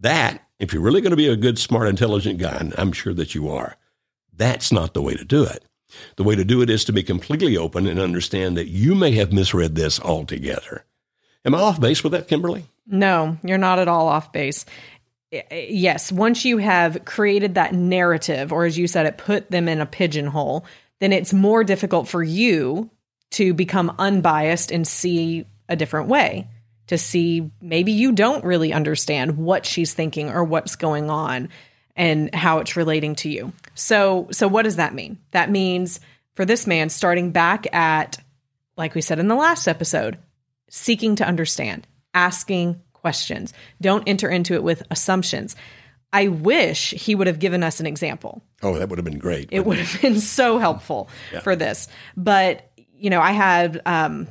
That, 0.00 0.44
if 0.58 0.72
you're 0.72 0.82
really 0.82 1.00
going 1.00 1.12
to 1.12 1.16
be 1.16 1.28
a 1.28 1.36
good, 1.36 1.56
smart, 1.56 1.86
intelligent 1.86 2.40
guy, 2.40 2.56
and 2.56 2.74
I'm 2.76 2.90
sure 2.90 3.14
that 3.14 3.36
you 3.36 3.48
are, 3.48 3.76
that's 4.36 4.72
not 4.72 4.92
the 4.92 5.02
way 5.02 5.14
to 5.14 5.24
do 5.24 5.44
it. 5.44 5.64
The 6.16 6.24
way 6.24 6.34
to 6.34 6.44
do 6.44 6.62
it 6.62 6.68
is 6.68 6.84
to 6.86 6.92
be 6.92 7.04
completely 7.04 7.56
open 7.56 7.86
and 7.86 8.00
understand 8.00 8.56
that 8.56 8.66
you 8.66 8.96
may 8.96 9.12
have 9.12 9.32
misread 9.32 9.76
this 9.76 10.00
altogether. 10.00 10.84
Am 11.44 11.54
I 11.54 11.60
off 11.60 11.80
base 11.80 12.02
with 12.02 12.10
that, 12.12 12.26
Kimberly? 12.26 12.64
No, 12.86 13.38
you're 13.42 13.58
not 13.58 13.78
at 13.78 13.88
all 13.88 14.08
off 14.08 14.32
base. 14.32 14.64
Yes, 15.50 16.12
once 16.12 16.44
you 16.44 16.58
have 16.58 17.04
created 17.04 17.54
that 17.54 17.74
narrative, 17.74 18.52
or 18.52 18.64
as 18.64 18.78
you 18.78 18.86
said, 18.86 19.06
it 19.06 19.18
put 19.18 19.50
them 19.50 19.68
in 19.68 19.80
a 19.80 19.86
pigeonhole, 19.86 20.64
then 21.00 21.12
it's 21.12 21.32
more 21.32 21.64
difficult 21.64 22.08
for 22.08 22.22
you 22.22 22.90
to 23.32 23.52
become 23.52 23.94
unbiased 23.98 24.70
and 24.70 24.86
see 24.86 25.46
a 25.68 25.76
different 25.76 26.08
way. 26.08 26.48
To 26.88 26.98
see 26.98 27.50
maybe 27.62 27.92
you 27.92 28.12
don't 28.12 28.44
really 28.44 28.72
understand 28.72 29.38
what 29.38 29.64
she's 29.64 29.94
thinking 29.94 30.28
or 30.28 30.44
what's 30.44 30.76
going 30.76 31.08
on 31.10 31.48
and 31.96 32.34
how 32.34 32.58
it's 32.58 32.76
relating 32.76 33.14
to 33.16 33.30
you. 33.30 33.52
So, 33.74 34.28
so 34.30 34.46
what 34.48 34.62
does 34.62 34.76
that 34.76 34.94
mean? 34.94 35.18
That 35.30 35.50
means 35.50 36.00
for 36.34 36.44
this 36.44 36.66
man, 36.66 36.90
starting 36.90 37.30
back 37.30 37.72
at, 37.74 38.18
like 38.76 38.94
we 38.94 39.00
said 39.00 39.18
in 39.18 39.28
the 39.28 39.34
last 39.34 39.66
episode, 39.66 40.18
seeking 40.68 41.16
to 41.16 41.26
understand, 41.26 41.86
asking 42.12 42.82
questions. 43.04 43.52
Don't 43.82 44.02
enter 44.06 44.30
into 44.30 44.54
it 44.54 44.62
with 44.62 44.82
assumptions. 44.90 45.56
I 46.10 46.28
wish 46.28 46.92
he 46.92 47.14
would 47.14 47.26
have 47.26 47.38
given 47.38 47.62
us 47.62 47.80
an 47.80 47.86
example. 47.86 48.42
Oh, 48.62 48.78
that 48.78 48.88
would 48.88 48.96
have 48.96 49.04
been 49.04 49.18
great. 49.18 49.50
It 49.52 49.66
would 49.66 49.76
have 49.76 50.00
been 50.00 50.20
so 50.20 50.58
helpful 50.58 51.10
yeah. 51.30 51.40
for 51.40 51.54
this. 51.54 51.86
But, 52.16 52.70
you 52.96 53.10
know, 53.10 53.20
I 53.20 53.32
had 53.32 53.82
um, 53.84 54.28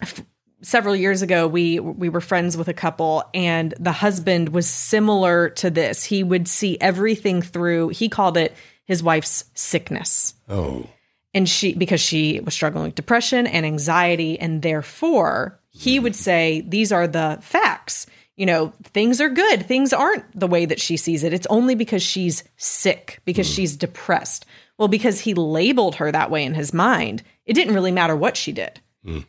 f- 0.00 0.24
several 0.62 0.96
years 0.96 1.20
ago 1.20 1.46
we 1.46 1.80
we 1.80 2.08
were 2.08 2.22
friends 2.22 2.56
with 2.56 2.68
a 2.68 2.74
couple 2.74 3.24
and 3.34 3.74
the 3.78 3.92
husband 3.92 4.48
was 4.48 4.66
similar 4.66 5.50
to 5.50 5.68
this. 5.68 6.02
He 6.02 6.22
would 6.22 6.48
see 6.48 6.78
everything 6.80 7.42
through 7.42 7.88
he 7.88 8.08
called 8.08 8.38
it 8.38 8.54
his 8.86 9.02
wife's 9.02 9.44
sickness. 9.54 10.32
Oh. 10.48 10.88
And 11.34 11.46
she 11.46 11.74
because 11.74 12.00
she 12.00 12.40
was 12.40 12.54
struggling 12.54 12.86
with 12.86 12.94
depression 12.94 13.46
and 13.46 13.66
anxiety 13.66 14.40
and 14.40 14.62
therefore 14.62 15.60
he 15.78 16.00
would 16.00 16.16
say 16.16 16.62
these 16.66 16.92
are 16.92 17.06
the 17.06 17.38
facts. 17.40 18.06
You 18.36 18.46
know, 18.46 18.72
things 18.84 19.20
are 19.20 19.28
good. 19.28 19.66
Things 19.66 19.92
aren't 19.92 20.24
the 20.38 20.46
way 20.46 20.64
that 20.64 20.80
she 20.80 20.96
sees 20.96 21.24
it. 21.24 21.32
It's 21.32 21.46
only 21.48 21.74
because 21.74 22.02
she's 22.02 22.44
sick, 22.56 23.20
because 23.24 23.48
she's 23.48 23.76
depressed. 23.76 24.46
Well, 24.78 24.88
because 24.88 25.20
he 25.20 25.34
labeled 25.34 25.96
her 25.96 26.12
that 26.12 26.30
way 26.30 26.44
in 26.44 26.54
his 26.54 26.72
mind, 26.72 27.24
it 27.46 27.54
didn't 27.54 27.74
really 27.74 27.90
matter 27.90 28.14
what 28.14 28.36
she 28.36 28.52
did. 28.52 28.80
Mm 29.04 29.24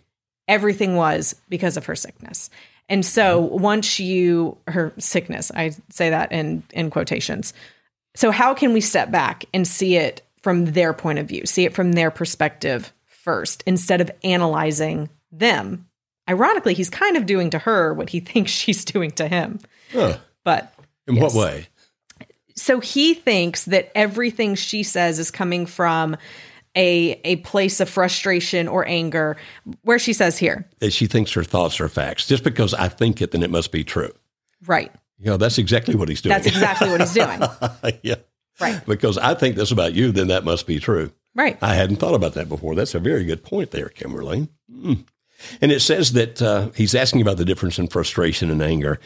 everything 0.50 0.96
was 0.96 1.36
because 1.48 1.77
of 1.77 1.86
her 1.86 1.96
sickness. 1.96 2.50
And 2.89 3.06
so 3.06 3.39
once 3.39 4.00
you 4.00 4.58
her 4.68 4.91
sickness, 4.98 5.51
I 5.56 5.72
say 5.89 6.10
that 6.10 6.32
in 6.34 6.63
in 6.74 6.89
quotations. 6.89 7.53
So 8.15 8.32
how 8.32 8.56
can 8.56 8.74
we 8.74 8.82
step 8.82 9.12
back 9.12 9.46
and 9.53 9.65
see 9.65 9.96
it 9.96 10.24
from 10.41 10.65
their 10.65 10.91
point 10.91 11.20
of 11.20 11.27
view, 11.27 11.46
see 11.46 11.65
it 11.65 11.75
from 11.75 11.94
their 11.94 12.10
perspective 12.10 12.91
first 13.06 13.63
instead 13.68 14.01
of 14.01 14.12
analyzing 14.24 15.10
them? 15.32 15.86
Ironically, 16.29 16.75
he's 16.75 16.89
kind 16.89 17.17
of 17.17 17.25
doing 17.25 17.50
to 17.50 17.59
her 17.59 17.93
what 17.93 18.09
he 18.09 18.19
thinks 18.19 18.51
she's 18.51 18.86
doing 18.86 19.12
to 19.12 19.27
him. 19.27 19.59
Huh. 19.91 20.17
But 20.43 20.74
in 21.07 21.15
yes. 21.15 21.33
what 21.33 21.33
way? 21.33 21.67
So 22.55 22.79
he 22.79 23.13
thinks 23.13 23.65
that 23.65 23.91
everything 23.95 24.55
she 24.55 24.83
says 24.83 25.17
is 25.17 25.31
coming 25.31 25.65
from 25.65 26.17
a 26.75 27.19
a 27.24 27.38
place 27.38 27.79
of 27.79 27.89
frustration 27.89 28.67
or 28.67 28.88
anger. 28.88 29.38
Where 29.81 30.00
she 30.00 30.13
says 30.13 30.38
here. 30.38 30.67
That 30.79 30.93
she 30.93 31.07
thinks 31.07 31.33
her 31.33 31.43
thoughts 31.43 31.79
are 31.79 31.89
facts 31.89 32.27
just 32.27 32.43
because 32.43 32.74
i 32.74 32.88
think 32.88 33.21
it 33.21 33.31
then 33.31 33.43
it 33.43 33.50
must 33.50 33.71
be 33.71 33.83
true. 33.83 34.12
Right. 34.65 34.91
You 35.17 35.31
know 35.31 35.38
that's 35.38 35.57
exactly 35.57 35.95
what 35.95 36.09
he's 36.09 36.21
doing. 36.21 36.31
That's 36.31 36.48
exactly 36.48 36.89
what 36.89 37.01
he's 37.01 37.13
doing. 37.13 37.41
Yeah. 38.03 38.15
Right. 38.59 38.86
Because 38.86 39.17
i 39.17 39.33
think 39.33 39.55
this 39.55 39.71
about 39.71 39.93
you 39.93 40.12
then 40.12 40.27
that 40.27 40.43
must 40.43 40.67
be 40.67 40.79
true. 40.79 41.12
Right. 41.33 41.57
I 41.62 41.75
hadn't 41.75 41.98
thought 41.98 42.15
about 42.15 42.33
that 42.33 42.50
before. 42.50 42.75
That's 42.75 42.95
a 42.95 43.00
very 43.00 43.24
good 43.24 43.43
point 43.43 43.71
there 43.71 43.89
kimberly. 43.89 44.50
Mm. 44.71 45.05
And 45.62 45.72
it 45.72 45.81
says 45.81 46.13
that 46.13 46.41
uh, 46.41 46.69
he's 46.75 46.96
asking 46.96 47.22
about 47.22 47.38
the 47.38 47.46
difference 47.46 47.79
in 47.79 47.88
frustration 47.88 48.50
and 48.50 48.62
anger 48.62 49.00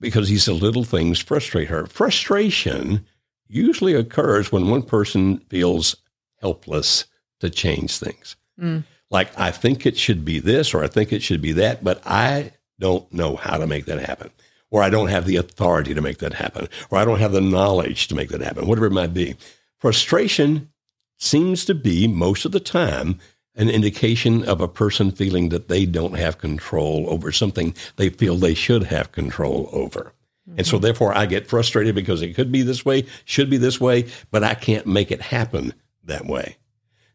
because 0.00 0.28
he 0.28 0.38
said 0.38 0.54
little 0.54 0.84
things 0.84 1.18
frustrate 1.18 1.68
her 1.68 1.86
frustration 1.86 3.04
usually 3.48 3.94
occurs 3.94 4.52
when 4.52 4.68
one 4.68 4.82
person 4.82 5.38
feels 5.48 5.96
helpless 6.40 7.06
to 7.40 7.50
change 7.50 7.98
things. 7.98 8.36
Mm. 8.60 8.84
Like, 9.10 9.36
I 9.38 9.50
think 9.50 9.86
it 9.86 9.96
should 9.96 10.24
be 10.24 10.38
this 10.38 10.74
or 10.74 10.84
I 10.84 10.88
think 10.88 11.12
it 11.12 11.22
should 11.22 11.40
be 11.40 11.52
that, 11.52 11.82
but 11.82 12.02
I 12.04 12.52
don't 12.78 13.10
know 13.12 13.36
how 13.36 13.56
to 13.56 13.66
make 13.66 13.86
that 13.86 14.00
happen. 14.00 14.30
Or 14.70 14.82
I 14.82 14.90
don't 14.90 15.08
have 15.08 15.24
the 15.24 15.36
authority 15.36 15.94
to 15.94 16.02
make 16.02 16.18
that 16.18 16.34
happen. 16.34 16.68
Or 16.90 16.98
I 16.98 17.06
don't 17.06 17.20
have 17.20 17.32
the 17.32 17.40
knowledge 17.40 18.06
to 18.08 18.14
make 18.14 18.28
that 18.28 18.42
happen, 18.42 18.66
whatever 18.66 18.86
it 18.86 18.92
might 18.92 19.14
be. 19.14 19.36
Frustration 19.78 20.70
seems 21.16 21.64
to 21.64 21.74
be 21.74 22.06
most 22.06 22.44
of 22.44 22.52
the 22.52 22.60
time 22.60 23.18
an 23.58 23.68
indication 23.68 24.44
of 24.44 24.60
a 24.60 24.68
person 24.68 25.10
feeling 25.10 25.50
that 25.50 25.68
they 25.68 25.84
don't 25.84 26.16
have 26.16 26.38
control 26.38 27.04
over 27.08 27.30
something 27.32 27.74
they 27.96 28.08
feel 28.08 28.36
they 28.36 28.54
should 28.54 28.84
have 28.84 29.12
control 29.12 29.68
over. 29.72 30.12
Mm-hmm. 30.48 30.58
And 30.58 30.66
so, 30.66 30.76
mm-hmm. 30.76 30.84
therefore, 30.84 31.14
I 31.14 31.26
get 31.26 31.48
frustrated 31.48 31.94
because 31.94 32.22
it 32.22 32.34
could 32.34 32.50
be 32.50 32.62
this 32.62 32.84
way, 32.84 33.04
should 33.24 33.50
be 33.50 33.58
this 33.58 33.80
way, 33.80 34.06
but 34.30 34.44
I 34.44 34.54
can't 34.54 34.86
make 34.86 35.10
it 35.10 35.20
happen 35.20 35.74
that 36.04 36.24
way. 36.24 36.56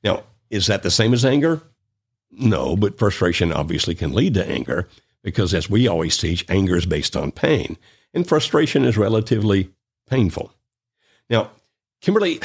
Now, 0.04 0.24
is 0.50 0.68
that 0.68 0.84
the 0.84 0.92
same 0.92 1.14
as 1.14 1.26
anger? 1.26 1.62
No, 2.30 2.76
but 2.76 2.98
frustration 2.98 3.52
obviously 3.52 3.96
can 3.96 4.14
lead 4.14 4.34
to 4.36 4.48
anger 4.48 4.88
because, 5.24 5.54
as 5.54 5.70
we 5.70 5.88
always 5.88 6.18
teach, 6.18 6.46
anger 6.50 6.76
is 6.76 6.86
based 6.86 7.16
on 7.16 7.32
pain, 7.32 7.78
and 8.14 8.28
frustration 8.28 8.84
is 8.84 8.98
relatively 8.98 9.72
painful. 10.10 10.54
Now, 11.30 11.52
Kimberly, 12.02 12.42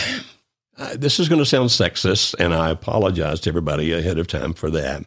uh, 0.79 0.97
this 0.97 1.19
is 1.19 1.29
going 1.29 1.41
to 1.41 1.47
sound 1.47 1.71
sexist, 1.71 2.35
and 2.39 2.55
I 2.55 2.71
apologize 2.71 3.41
to 3.41 3.51
everybody 3.51 3.93
ahead 3.93 4.19
of 4.19 4.29
time 4.29 4.55
for 4.55 4.71
that. 4.71 5.05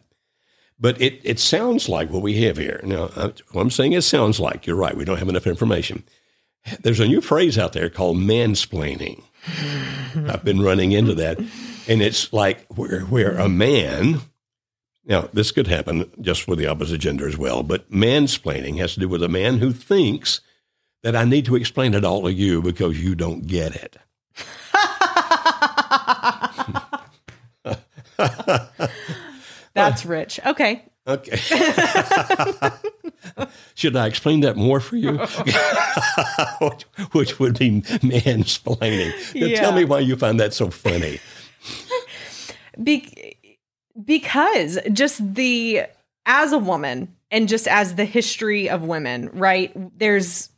But 0.78 1.00
it, 1.00 1.20
it 1.22 1.38
sounds 1.38 1.88
like 1.88 2.10
what 2.10 2.22
we 2.22 2.42
have 2.42 2.56
here. 2.56 2.80
Now, 2.82 3.04
uh, 3.16 3.30
what 3.52 3.62
I'm 3.62 3.70
saying 3.70 3.92
it 3.92 4.02
sounds 4.02 4.38
like, 4.40 4.66
you're 4.66 4.76
right, 4.76 4.96
we 4.96 5.04
don't 5.04 5.18
have 5.18 5.28
enough 5.28 5.46
information. 5.46 6.04
There's 6.80 7.00
a 7.00 7.08
new 7.08 7.20
phrase 7.20 7.58
out 7.58 7.72
there 7.72 7.88
called 7.88 8.16
mansplaining. 8.16 9.22
I've 10.28 10.44
been 10.44 10.60
running 10.60 10.92
into 10.92 11.14
that. 11.14 11.38
And 11.88 12.02
it's 12.02 12.32
like 12.32 12.66
where, 12.66 13.00
where 13.02 13.36
a 13.38 13.48
man, 13.48 14.20
now 15.04 15.28
this 15.32 15.50
could 15.50 15.66
happen 15.66 16.10
just 16.20 16.46
with 16.46 16.58
the 16.58 16.66
opposite 16.66 16.98
gender 16.98 17.26
as 17.26 17.38
well, 17.38 17.62
but 17.62 17.90
mansplaining 17.90 18.78
has 18.78 18.94
to 18.94 19.00
do 19.00 19.08
with 19.08 19.22
a 19.22 19.28
man 19.28 19.58
who 19.58 19.72
thinks 19.72 20.40
that 21.02 21.16
I 21.16 21.24
need 21.24 21.46
to 21.46 21.56
explain 21.56 21.94
it 21.94 22.04
all 22.04 22.22
to 22.22 22.32
you 22.32 22.62
because 22.62 23.02
you 23.02 23.14
don't 23.14 23.46
get 23.46 23.74
it. 23.74 23.96
That's 29.74 30.04
rich. 30.04 30.38
Okay. 30.44 30.84
Okay. 31.06 31.36
Should 33.74 33.96
I 33.96 34.06
explain 34.06 34.40
that 34.40 34.56
more 34.56 34.78
for 34.78 34.96
you? 34.96 35.16
Which 37.12 37.40
would 37.40 37.58
be 37.58 37.80
mansplaining. 37.80 39.12
Yeah. 39.34 39.56
Tell 39.60 39.72
me 39.72 39.84
why 39.84 39.98
you 40.00 40.16
find 40.16 40.38
that 40.38 40.54
so 40.54 40.70
funny. 40.70 41.18
Be- 42.82 43.36
because 44.04 44.78
just 44.92 45.34
the, 45.34 45.82
as 46.24 46.52
a 46.52 46.58
woman 46.58 47.14
and 47.30 47.48
just 47.48 47.66
as 47.66 47.96
the 47.96 48.04
history 48.04 48.70
of 48.70 48.82
women, 48.82 49.30
right? 49.32 49.72
There's, 49.98 50.50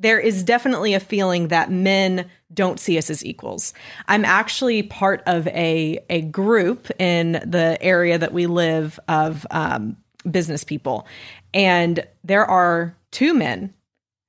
there 0.00 0.18
is 0.18 0.42
definitely 0.42 0.94
a 0.94 1.00
feeling 1.00 1.48
that 1.48 1.70
men 1.70 2.28
don't 2.52 2.80
see 2.80 2.98
us 2.98 3.10
as 3.10 3.24
equals. 3.24 3.72
I'm 4.08 4.24
actually 4.24 4.82
part 4.82 5.22
of 5.26 5.46
a 5.48 6.00
a 6.08 6.22
group 6.22 6.90
in 6.98 7.32
the 7.32 7.78
area 7.80 8.18
that 8.18 8.32
we 8.32 8.46
live 8.46 8.98
of 9.08 9.46
um, 9.50 9.96
business 10.28 10.64
people, 10.64 11.06
and 11.54 12.04
there 12.24 12.44
are 12.44 12.96
two 13.10 13.34
men 13.34 13.74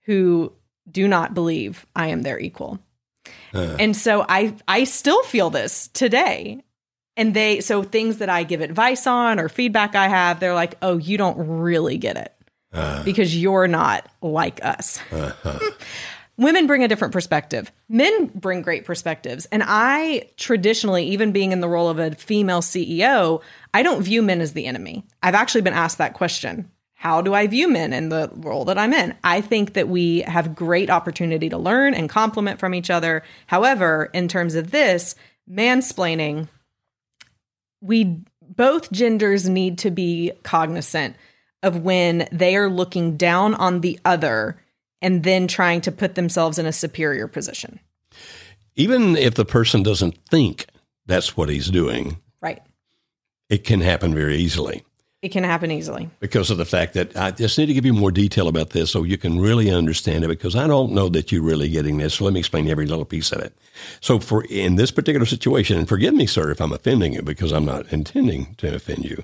who 0.06 0.51
do 0.90 1.08
not 1.08 1.34
believe 1.34 1.86
I 1.96 2.08
am 2.08 2.22
their 2.22 2.40
equal. 2.40 2.80
Uh. 3.54 3.78
And 3.80 3.96
so 3.96 4.25
I 4.28 4.56
I 4.68 4.84
still 4.84 5.24
feel 5.24 5.50
this 5.50 5.88
today. 5.90 6.63
And 7.18 7.34
they 7.34 7.60
so 7.60 7.84
things 7.84 8.18
that 8.18 8.30
I 8.30 8.44
give 8.44 8.62
advice 8.62 9.06
on 9.06 9.40
or 9.40 9.50
feedback 9.50 9.96
I 9.96 10.08
have, 10.08 10.40
they're 10.40 10.54
like, 10.54 10.75
"Oh, 10.82 10.98
you 10.98 11.18
don't 11.18 11.38
really 11.38 11.98
get 11.98 12.18
it." 12.18 12.34
Uh. 12.74 13.04
Because 13.04 13.36
you're 13.36 13.68
not 13.68 14.08
like 14.22 14.63
us. 14.63 15.00
Uh-huh. 15.12 15.60
Women 16.38 16.66
bring 16.66 16.84
a 16.84 16.88
different 16.88 17.13
perspective. 17.13 17.72
Men 17.90 18.32
bring 18.34 18.62
great 18.62 18.86
perspectives. 18.86 19.46
And 19.51 19.62
I 19.66 20.30
traditionally, 20.38 21.06
even 21.08 21.32
being 21.32 21.51
in 21.51 21.60
the 21.60 21.70
role 21.70 21.90
of 21.90 22.00
a 22.00 22.16
female 22.16 22.62
CEO, 22.62 23.42
I 23.74 23.84
don't 23.84 24.01
view 24.01 24.22
men 24.22 24.42
as 24.42 24.54
the 24.54 24.66
enemy. 24.66 25.04
I've 25.22 25.36
actually 25.36 25.62
been 25.62 25.74
asked 25.74 25.98
that 26.00 26.13
question 26.13 26.72
how 27.01 27.20
do 27.20 27.34
I 27.34 27.48
view 27.48 27.68
men 27.68 27.94
in 27.94 28.10
the 28.10 28.30
role 28.36 28.63
that 28.66 28.78
I'm 28.78 28.94
in? 28.94 29.16
I 29.24 29.42
think 29.42 29.74
that 29.74 29.88
we 29.88 30.20
have 30.22 30.54
great 30.54 30.92
opportunity 30.92 31.50
to 31.50 31.58
learn 31.58 31.96
and 31.96 32.08
complement 32.08 32.60
from 32.60 32.75
each 32.75 32.92
other. 32.92 33.24
However, 33.48 34.12
in 34.13 34.28
terms 34.28 34.54
of 34.54 34.70
this, 34.70 35.16
mansplaining, 35.50 36.48
we 37.82 38.22
both 38.42 38.92
genders 38.92 39.50
need 39.50 39.80
to 39.80 39.90
be 39.90 40.32
cognizant 40.44 41.16
of 41.63 41.77
when 41.77 42.27
they 42.32 42.56
are 42.56 42.70
looking 42.70 43.18
down 43.18 43.53
on 43.56 43.82
the 43.82 44.00
other 44.06 44.58
and 45.01 45.24
then 45.24 45.48
trying 45.48 45.82
to 45.82 45.91
put 45.91 46.15
themselves 46.15 46.58
in 46.58 46.65
a 46.65 46.72
superior 46.72 47.27
position. 47.27 47.80
Even 48.75 49.15
if 49.15 49.36
the 49.36 49.46
person 49.46 49.84
doesn't 49.84 50.18
think 50.30 50.68
that's 51.06 51.36
what 51.36 51.50
he's 51.50 51.70
doing. 51.70 52.18
Right. 52.41 52.62
It 53.50 53.63
can 53.63 53.82
happen 53.82 54.13
very 54.13 54.38
easily. 54.38 54.84
It 55.22 55.30
can 55.30 55.44
happen 55.44 55.70
easily. 55.70 56.10
Because 56.20 56.50
of 56.50 56.58
the 56.58 56.65
fact 56.65 56.94
that 56.96 57.15
I 57.15 57.30
just 57.30 57.56
need 57.58 57.68
to 57.68 57.75
give 57.75 57.86
you 57.86 57.94
more 57.94 58.12
detail 58.12 58.48
about 58.48 58.72
this 58.72 58.89
so 58.89 59.03
you 59.03 59.20
can 59.20 59.39
really 59.39 59.70
understand 59.70 60.24
it 60.24 60.30
because 60.30 60.56
I 60.56 60.65
don't 60.65 60.94
know 60.94 61.10
that 61.10 61.32
you're 61.32 61.44
really 61.44 61.70
getting 61.70 61.98
this. 61.98 62.15
So 62.15 62.24
let 62.24 62.34
me 62.34 62.39
explain 62.39 62.68
every 62.68 62.88
little 62.88 63.06
piece 63.06 63.32
of 63.32 63.39
it. 63.39 63.56
So 64.00 64.18
for 64.18 64.44
in 64.46 64.77
this 64.77 64.89
particular 64.89 65.27
situation, 65.27 65.77
and 65.77 65.88
forgive 65.88 66.15
me, 66.15 66.25
sir, 66.25 66.50
if 66.50 66.60
I'm 66.60 66.74
offending 66.74 67.13
you 67.13 67.22
because 67.22 67.51
I'm 67.51 67.65
not 67.65 67.91
intending 67.94 68.56
to 68.56 68.74
offend 68.74 69.06
you, 69.06 69.24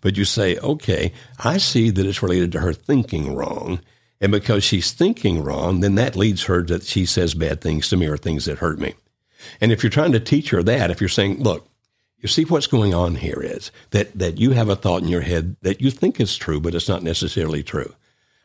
but 0.00 0.16
you 0.16 0.24
say, 0.24 0.56
okay, 0.58 1.12
I 1.38 1.58
see 1.58 1.90
that 1.90 2.06
it's 2.06 2.22
related 2.22 2.52
to 2.52 2.60
her 2.60 2.72
thinking 2.72 3.34
wrong. 3.34 3.80
And 4.20 4.32
because 4.32 4.64
she's 4.64 4.92
thinking 4.92 5.42
wrong, 5.42 5.80
then 5.80 5.94
that 5.94 6.16
leads 6.16 6.44
her 6.44 6.62
that 6.64 6.84
she 6.84 7.06
says 7.06 7.34
bad 7.34 7.60
things 7.60 7.88
to 7.88 7.96
me 7.96 8.06
or 8.06 8.16
things 8.16 8.46
that 8.46 8.58
hurt 8.58 8.78
me. 8.78 8.94
And 9.60 9.70
if 9.70 9.82
you're 9.82 9.90
trying 9.90 10.12
to 10.12 10.20
teach 10.20 10.50
her 10.50 10.62
that, 10.64 10.90
if 10.90 11.00
you're 11.00 11.08
saying, 11.08 11.42
look, 11.42 11.68
you 12.20 12.28
see 12.28 12.44
what's 12.44 12.66
going 12.66 12.92
on 12.94 13.14
here 13.14 13.40
is 13.40 13.70
that, 13.90 14.18
that 14.18 14.38
you 14.38 14.50
have 14.50 14.68
a 14.68 14.74
thought 14.76 15.02
in 15.02 15.08
your 15.08 15.20
head 15.20 15.56
that 15.62 15.80
you 15.80 15.90
think 15.92 16.18
is 16.18 16.36
true, 16.36 16.60
but 16.60 16.74
it's 16.74 16.88
not 16.88 17.04
necessarily 17.04 17.62
true. 17.62 17.94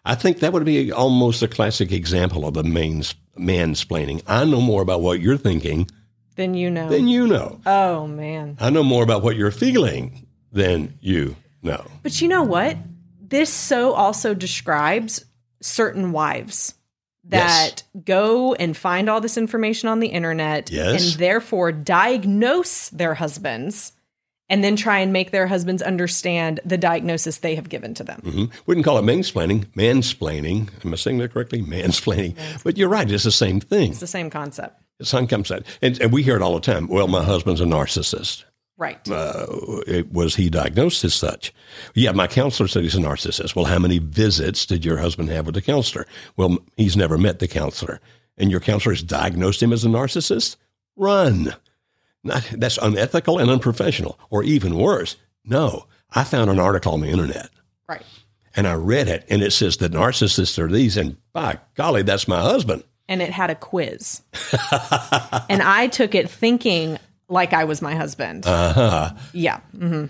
I 0.05 0.13
think 0.15 0.39
that 0.39 0.53
would 0.53 0.65
be 0.65 0.91
almost 0.91 1.41
a 1.41 1.47
classic 1.47 1.91
example 1.91 2.45
of 2.45 2.53
the 2.53 2.63
main 2.63 3.01
mansplaining. 3.37 4.21
I 4.27 4.45
know 4.45 4.61
more 4.61 4.81
about 4.81 5.01
what 5.01 5.21
you're 5.21 5.37
thinking 5.37 5.89
Then 6.35 6.53
you 6.53 6.69
know. 6.69 6.89
than 6.89 7.07
you 7.07 7.25
know. 7.25 7.59
oh 7.65 8.05
man. 8.05 8.57
I 8.59 8.69
know 8.69 8.83
more 8.83 9.03
about 9.03 9.23
what 9.23 9.37
you're 9.37 9.49
feeling 9.49 10.27
than 10.51 10.99
you 11.01 11.35
know. 11.63 11.85
But 12.03 12.21
you 12.21 12.27
know 12.27 12.43
what? 12.43 12.77
This 13.21 13.51
so 13.51 13.93
also 13.93 14.33
describes 14.33 15.25
certain 15.61 16.11
wives 16.11 16.75
that 17.25 17.83
go 18.03 18.53
and 18.53 18.75
find 18.75 19.09
all 19.09 19.21
this 19.21 19.37
information 19.37 19.87
on 19.89 19.99
the 20.01 20.07
internet 20.09 20.69
Yes. 20.69 21.11
and 21.11 21.19
therefore 21.19 21.71
diagnose 21.71 22.89
their 22.89 23.13
husbands 23.13 23.93
and 24.49 24.61
then 24.61 24.75
try 24.75 24.99
and 24.99 25.13
make 25.13 25.31
their 25.31 25.47
husbands 25.47 25.81
understand 25.81 26.59
the 26.65 26.77
diagnosis 26.77 27.37
they 27.37 27.55
have 27.55 27.69
given 27.69 27.93
to 27.93 28.03
them. 28.03 28.19
hmm 28.23 28.45
Wouldn't 28.65 28.85
call 28.85 28.97
it 28.97 29.03
mansplaining, 29.03 29.65
mansplaining. 29.73 30.69
Am 30.85 30.93
I 30.93 30.97
saying 30.97 31.17
that 31.19 31.31
correctly? 31.33 31.61
Mansplaining. 31.63 32.35
But 32.63 32.77
you're 32.77 32.89
right. 32.89 33.09
It's 33.09 33.23
the 33.23 33.31
same 33.31 33.61
thing. 33.61 33.91
It's 33.91 33.99
the 34.01 34.05
same 34.07 34.29
concept. 34.29 34.81
It's 34.99 35.09
some 35.09 35.25
comes 35.25 35.49
out. 35.49 35.63
And, 35.81 35.99
and 36.01 36.11
we 36.11 36.23
hear 36.23 36.35
it 36.35 36.41
all 36.41 36.53
the 36.55 36.59
time. 36.61 36.87
Well, 36.87 37.07
my 37.07 37.23
husband's 37.23 37.61
a 37.61 37.65
narcissist. 37.65 38.43
Right. 38.77 39.07
Uh, 39.09 39.45
it- 39.87 40.11
was 40.11 40.35
he 40.35 40.49
diagnosed 40.49 41.03
as 41.03 41.13
such? 41.13 41.53
Yeah, 41.93 42.11
my 42.11 42.27
counselor 42.27 42.67
said 42.67 42.83
he's 42.83 42.95
a 42.95 42.99
narcissist. 42.99 43.55
Well, 43.55 43.65
how 43.65 43.79
many 43.79 43.99
visits 43.99 44.65
did 44.65 44.83
your 44.83 44.97
husband 44.97 45.29
have 45.29 45.45
with 45.45 45.55
the 45.55 45.61
counselor? 45.61 46.07
Well, 46.35 46.57
he's 46.75 46.97
never 46.97 47.17
met 47.17 47.39
the 47.39 47.47
counselor. 47.47 47.99
And 48.37 48.49
your 48.49 48.59
counselor 48.59 48.93
has 48.95 49.03
diagnosed 49.03 49.61
him 49.61 49.71
as 49.71 49.85
a 49.85 49.89
narcissist? 49.89 50.55
Run. 50.95 51.53
Not, 52.23 52.49
that's 52.53 52.77
unethical 52.77 53.37
and 53.37 53.49
unprofessional. 53.49 54.17
Or 54.29 54.43
even 54.43 54.75
worse, 54.75 55.17
no. 55.45 55.85
I 56.15 56.23
found 56.23 56.49
an 56.49 56.59
article 56.59 56.93
on 56.93 57.01
the 57.01 57.09
internet 57.09 57.49
right. 57.87 58.03
and 58.55 58.67
I 58.67 58.73
read 58.75 59.07
it, 59.07 59.25
and 59.29 59.41
it 59.41 59.51
says 59.51 59.77
that 59.77 59.91
narcissists 59.91 60.59
are 60.59 60.71
these, 60.71 60.95
and 60.95 61.17
by 61.33 61.59
golly, 61.75 62.03
that's 62.03 62.27
my 62.27 62.39
husband. 62.39 62.83
And 63.09 63.21
it 63.21 63.31
had 63.31 63.49
a 63.49 63.55
quiz. 63.55 64.21
and 65.49 65.61
I 65.61 65.87
took 65.91 66.15
it 66.15 66.29
thinking 66.29 66.97
like 67.29 67.53
I 67.53 67.63
was 67.63 67.81
my 67.81 67.95
husband. 67.95 68.45
Uh 68.45 68.73
huh. 68.73 69.13
yeah. 69.33 69.59
hmm 69.77 70.05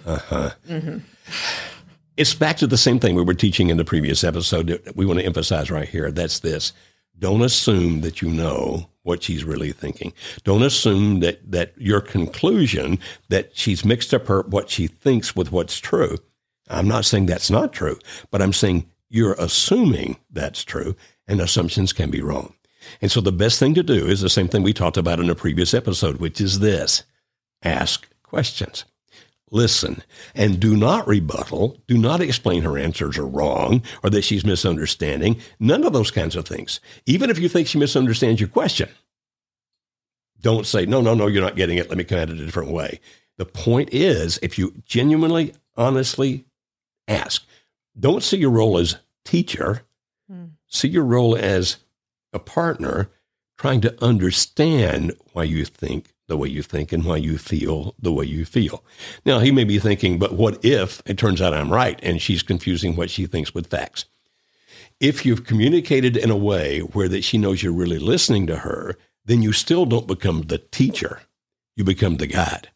It's 2.16 2.34
back 2.36 2.58
to 2.58 2.68
the 2.68 2.78
same 2.78 3.00
thing 3.00 3.16
we 3.16 3.24
were 3.24 3.34
teaching 3.34 3.70
in 3.70 3.78
the 3.78 3.86
previous 3.86 4.24
episode 4.24 4.68
that 4.68 4.96
we 4.96 5.06
want 5.06 5.20
to 5.20 5.26
emphasize 5.26 5.72
right 5.72 5.88
here. 5.90 6.12
That's 6.12 6.40
this. 6.40 6.74
Don't 7.18 7.42
assume 7.42 8.02
that 8.02 8.22
you 8.22 8.30
know 8.30 8.90
what 9.04 9.24
she's 9.24 9.44
really 9.44 9.72
thinking. 9.72 10.14
Don't 10.44 10.64
assume 10.64 11.20
that, 11.22 11.52
that 11.52 11.74
your 11.78 12.02
conclusion 12.02 13.00
that 13.30 13.56
she's 13.58 13.84
mixed 13.84 14.14
up 14.14 14.28
her 14.28 14.42
what 14.44 14.70
she 14.70 14.88
thinks 14.88 15.36
with 15.36 15.52
what's 15.52 15.80
true. 15.80 16.18
I'm 16.70 16.88
not 16.88 17.06
saying 17.06 17.26
that's 17.26 17.50
not 17.52 17.74
true, 17.74 17.98
but 18.32 18.42
I'm 18.42 18.54
saying 18.54 18.86
you're 19.10 19.34
assuming 19.34 20.18
that's 20.32 20.64
true, 20.64 20.96
and 21.28 21.40
assumptions 21.42 21.94
can 21.94 22.10
be 22.10 22.22
wrong. 22.22 22.54
And 23.02 23.12
so 23.12 23.22
the 23.22 23.32
best 23.32 23.60
thing 23.60 23.74
to 23.76 23.84
do 23.84 24.08
is 24.08 24.22
the 24.22 24.30
same 24.30 24.48
thing 24.48 24.64
we 24.64 24.74
talked 24.74 24.98
about 24.98 25.20
in 25.20 25.30
a 25.30 25.36
previous 25.36 25.74
episode, 25.74 26.18
which 26.18 26.40
is 26.42 26.60
this 26.60 27.04
ask 27.64 28.08
questions. 28.24 28.86
Listen 29.52 30.02
and 30.34 30.60
do 30.60 30.76
not 30.76 31.08
rebuttal. 31.08 31.78
Do 31.88 31.96
not 31.96 32.22
explain 32.22 32.64
her 32.64 32.78
answers 32.78 33.20
are 33.20 33.28
wrong 33.28 33.84
or 34.02 34.10
that 34.10 34.24
she's 34.24 34.44
misunderstanding. 34.44 35.40
None 35.60 35.84
of 35.84 35.94
those 35.94 36.10
kinds 36.10 36.36
of 36.36 36.48
things. 36.48 36.80
Even 37.06 37.30
if 37.30 37.38
you 37.38 37.48
think 37.48 37.68
she 37.68 37.78
misunderstands 37.78 38.42
your 38.42 38.50
question, 38.50 38.90
don't 40.42 40.66
say, 40.66 40.88
no, 40.88 41.02
no, 41.02 41.14
no, 41.14 41.28
you're 41.28 41.44
not 41.44 41.56
getting 41.56 41.78
it. 41.78 41.88
Let 41.88 42.00
me 42.00 42.04
come 42.04 42.18
at 42.18 42.32
it 42.32 42.40
a 42.40 42.46
different 42.46 42.72
way. 42.72 43.00
The 43.38 43.46
point 43.46 43.90
is, 43.94 44.40
if 44.42 44.58
you 44.58 44.74
genuinely, 44.86 45.54
honestly 45.78 46.46
ask, 47.08 47.46
don't 48.00 48.24
see 48.24 48.38
your 48.38 48.52
role 48.52 48.78
as 48.78 48.98
teacher, 49.24 49.84
hmm. 50.30 50.46
see 50.68 50.88
your 50.88 51.06
role 51.06 51.36
as 51.36 51.78
a 52.34 52.40
partner 52.40 53.10
trying 53.58 53.82
to 53.82 54.04
understand 54.04 55.14
why 55.34 55.44
you 55.44 55.66
think 55.66 56.14
the 56.28 56.38
way 56.38 56.48
you 56.48 56.62
think 56.62 56.92
and 56.92 57.04
why 57.04 57.18
you 57.18 57.38
feel 57.38 57.96
the 58.00 58.12
way 58.12 58.26
you 58.26 58.46
feel. 58.46 58.84
Now, 59.26 59.40
he 59.40 59.52
may 59.52 59.64
be 59.64 59.80
thinking, 59.80 60.18
but 60.18 60.34
what 60.34 60.64
if 60.64 61.02
it 61.06 61.18
turns 61.18 61.42
out 61.42 61.54
I'm 61.54 61.72
right 61.72 62.00
and 62.02 62.22
she's 62.22 62.44
confusing 62.44 62.96
what 62.96 63.10
she 63.10 63.26
thinks 63.26 63.54
with 63.54 63.68
facts? 63.68 64.06
If 65.00 65.26
you've 65.26 65.46
communicated 65.46 66.16
in 66.16 66.32
a 66.32 66.38
way 66.38 66.80
where 66.80 67.10
that 67.10 67.24
she 67.24 67.38
knows 67.38 67.62
you're 67.62 67.74
really 67.74 68.00
listening 68.00 68.48
to 68.48 68.58
her, 68.58 68.96
then 69.26 69.42
you 69.42 69.52
still 69.52 69.86
don't 69.86 70.08
become 70.08 70.44
the 70.44 70.58
teacher. 70.58 71.22
You 71.76 71.84
become 71.84 72.18
the 72.18 72.28
guide. 72.28 72.70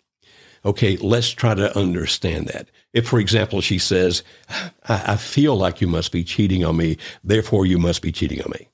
Okay, 0.66 0.98
let's 0.98 1.30
try 1.30 1.54
to 1.54 1.78
understand 1.78 2.48
that. 2.48 2.70
If, 2.94 3.08
for 3.08 3.20
example, 3.20 3.62
she 3.62 3.78
says, 3.78 4.24
I, 4.50 5.14
I 5.14 5.16
feel 5.16 5.56
like 5.56 5.80
you 5.80 5.88
must 5.88 6.12
be 6.12 6.24
cheating 6.24 6.66
on 6.66 6.78
me, 6.78 6.98
therefore 7.24 7.66
you 7.66 7.78
must 7.78 8.02
be 8.02 8.12
cheating 8.12 8.42
on 8.42 8.52
me 8.52 8.68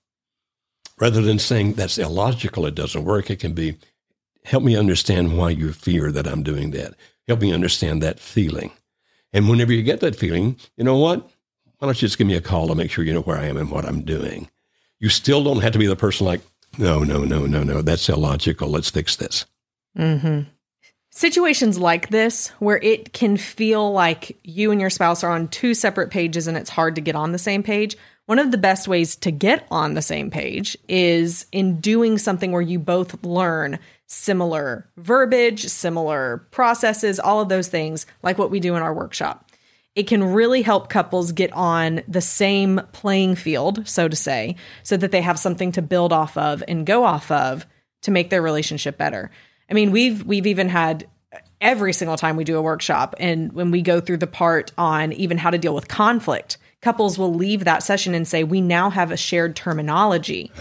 rather 1.03 1.21
than 1.21 1.37
saying 1.37 1.73
that's 1.73 1.97
illogical, 1.97 2.65
it 2.65 2.75
doesn't 2.75 3.03
work, 3.03 3.29
it 3.29 3.37
can 3.37 3.51
be 3.51 3.77
help 4.45 4.63
me 4.63 4.77
understand 4.77 5.37
why 5.37 5.49
you 5.49 5.73
fear 5.73 6.13
that 6.13 6.25
I'm 6.25 6.43
doing 6.43 6.71
that. 6.71 6.93
Help 7.27 7.41
me 7.41 7.51
understand 7.51 8.01
that 8.01 8.21
feeling. 8.21 8.71
And 9.33 9.49
whenever 9.49 9.73
you 9.73 9.83
get 9.83 9.99
that 9.99 10.15
feeling, 10.15 10.55
you 10.77 10.85
know 10.85 10.97
what? 10.97 11.29
Why 11.79 11.87
don't 11.87 12.01
you 12.01 12.07
just 12.07 12.17
give 12.17 12.27
me 12.27 12.35
a 12.35 12.41
call 12.41 12.69
to 12.69 12.75
make 12.75 12.89
sure 12.89 13.03
you 13.03 13.11
know 13.11 13.21
where 13.21 13.37
I 13.37 13.47
am 13.47 13.57
and 13.57 13.69
what 13.69 13.83
I'm 13.83 14.03
doing? 14.03 14.49
You 14.99 15.09
still 15.09 15.43
don't 15.43 15.61
have 15.61 15.73
to 15.73 15.79
be 15.79 15.87
the 15.87 15.97
person 15.97 16.25
like, 16.25 16.39
no, 16.77 17.03
no, 17.03 17.25
no, 17.25 17.45
no, 17.47 17.63
no, 17.63 17.81
that's 17.81 18.07
illogical. 18.07 18.69
Let's 18.69 18.89
fix 18.89 19.17
this. 19.17 19.45
Mm-hmm. 19.97 20.49
Situations 21.09 21.77
like 21.77 22.11
this, 22.11 22.47
where 22.59 22.79
it 22.81 23.11
can 23.11 23.35
feel 23.35 23.91
like 23.91 24.37
you 24.45 24.71
and 24.71 24.79
your 24.79 24.89
spouse 24.89 25.21
are 25.21 25.31
on 25.31 25.49
two 25.49 25.73
separate 25.73 26.11
pages 26.11 26.47
and 26.47 26.55
it's 26.55 26.69
hard 26.69 26.95
to 26.95 27.01
get 27.01 27.15
on 27.15 27.33
the 27.33 27.37
same 27.37 27.61
page, 27.61 27.97
one 28.25 28.39
of 28.39 28.51
the 28.51 28.57
best 28.57 28.87
ways 28.87 29.15
to 29.17 29.31
get 29.31 29.65
on 29.69 29.93
the 29.93 30.01
same 30.01 30.29
page 30.29 30.77
is 30.87 31.45
in 31.51 31.79
doing 31.79 32.17
something 32.17 32.51
where 32.51 32.61
you 32.61 32.79
both 32.79 33.23
learn 33.23 33.79
similar 34.07 34.89
verbiage, 34.97 35.65
similar 35.65 36.47
processes, 36.51 37.19
all 37.19 37.41
of 37.41 37.49
those 37.49 37.67
things, 37.67 38.05
like 38.21 38.37
what 38.37 38.51
we 38.51 38.59
do 38.59 38.75
in 38.75 38.81
our 38.81 38.93
workshop. 38.93 39.49
It 39.95 40.07
can 40.07 40.23
really 40.23 40.61
help 40.61 40.89
couples 40.89 41.31
get 41.33 41.51
on 41.53 42.01
the 42.07 42.21
same 42.21 42.81
playing 42.93 43.35
field, 43.35 43.87
so 43.87 44.07
to 44.07 44.15
say, 44.15 44.55
so 44.81 44.97
that 44.97 45.11
they 45.11 45.21
have 45.21 45.37
something 45.37 45.71
to 45.73 45.81
build 45.81 46.11
off 46.11 46.35
of 46.37 46.63
and 46.67 46.85
go 46.85 47.03
off 47.03 47.29
of 47.29 47.67
to 48.01 48.11
make 48.11 48.29
their 48.29 48.41
relationship 48.41 48.97
better. 48.97 49.29
I 49.69 49.73
mean, 49.73 49.91
we've 49.91 50.23
we've 50.25 50.47
even 50.47 50.69
had 50.69 51.07
every 51.61 51.93
single 51.93 52.17
time 52.17 52.35
we 52.35 52.43
do 52.43 52.57
a 52.57 52.61
workshop 52.61 53.15
and 53.19 53.53
when 53.53 53.71
we 53.71 53.81
go 53.81 53.99
through 53.99 54.17
the 54.17 54.27
part 54.27 54.71
on 54.77 55.13
even 55.13 55.37
how 55.37 55.49
to 55.49 55.57
deal 55.57 55.73
with 55.73 55.87
conflict, 55.87 56.57
couples 56.83 57.17
will 57.17 57.33
leave 57.33 57.63
that 57.65 57.81
session 57.83 58.13
and 58.13 58.27
say, 58.27 58.43
"We 58.43 58.61
now 58.61 58.89
have 58.89 59.11
a 59.11 59.17
shared 59.17 59.55
terminology." 59.55 60.51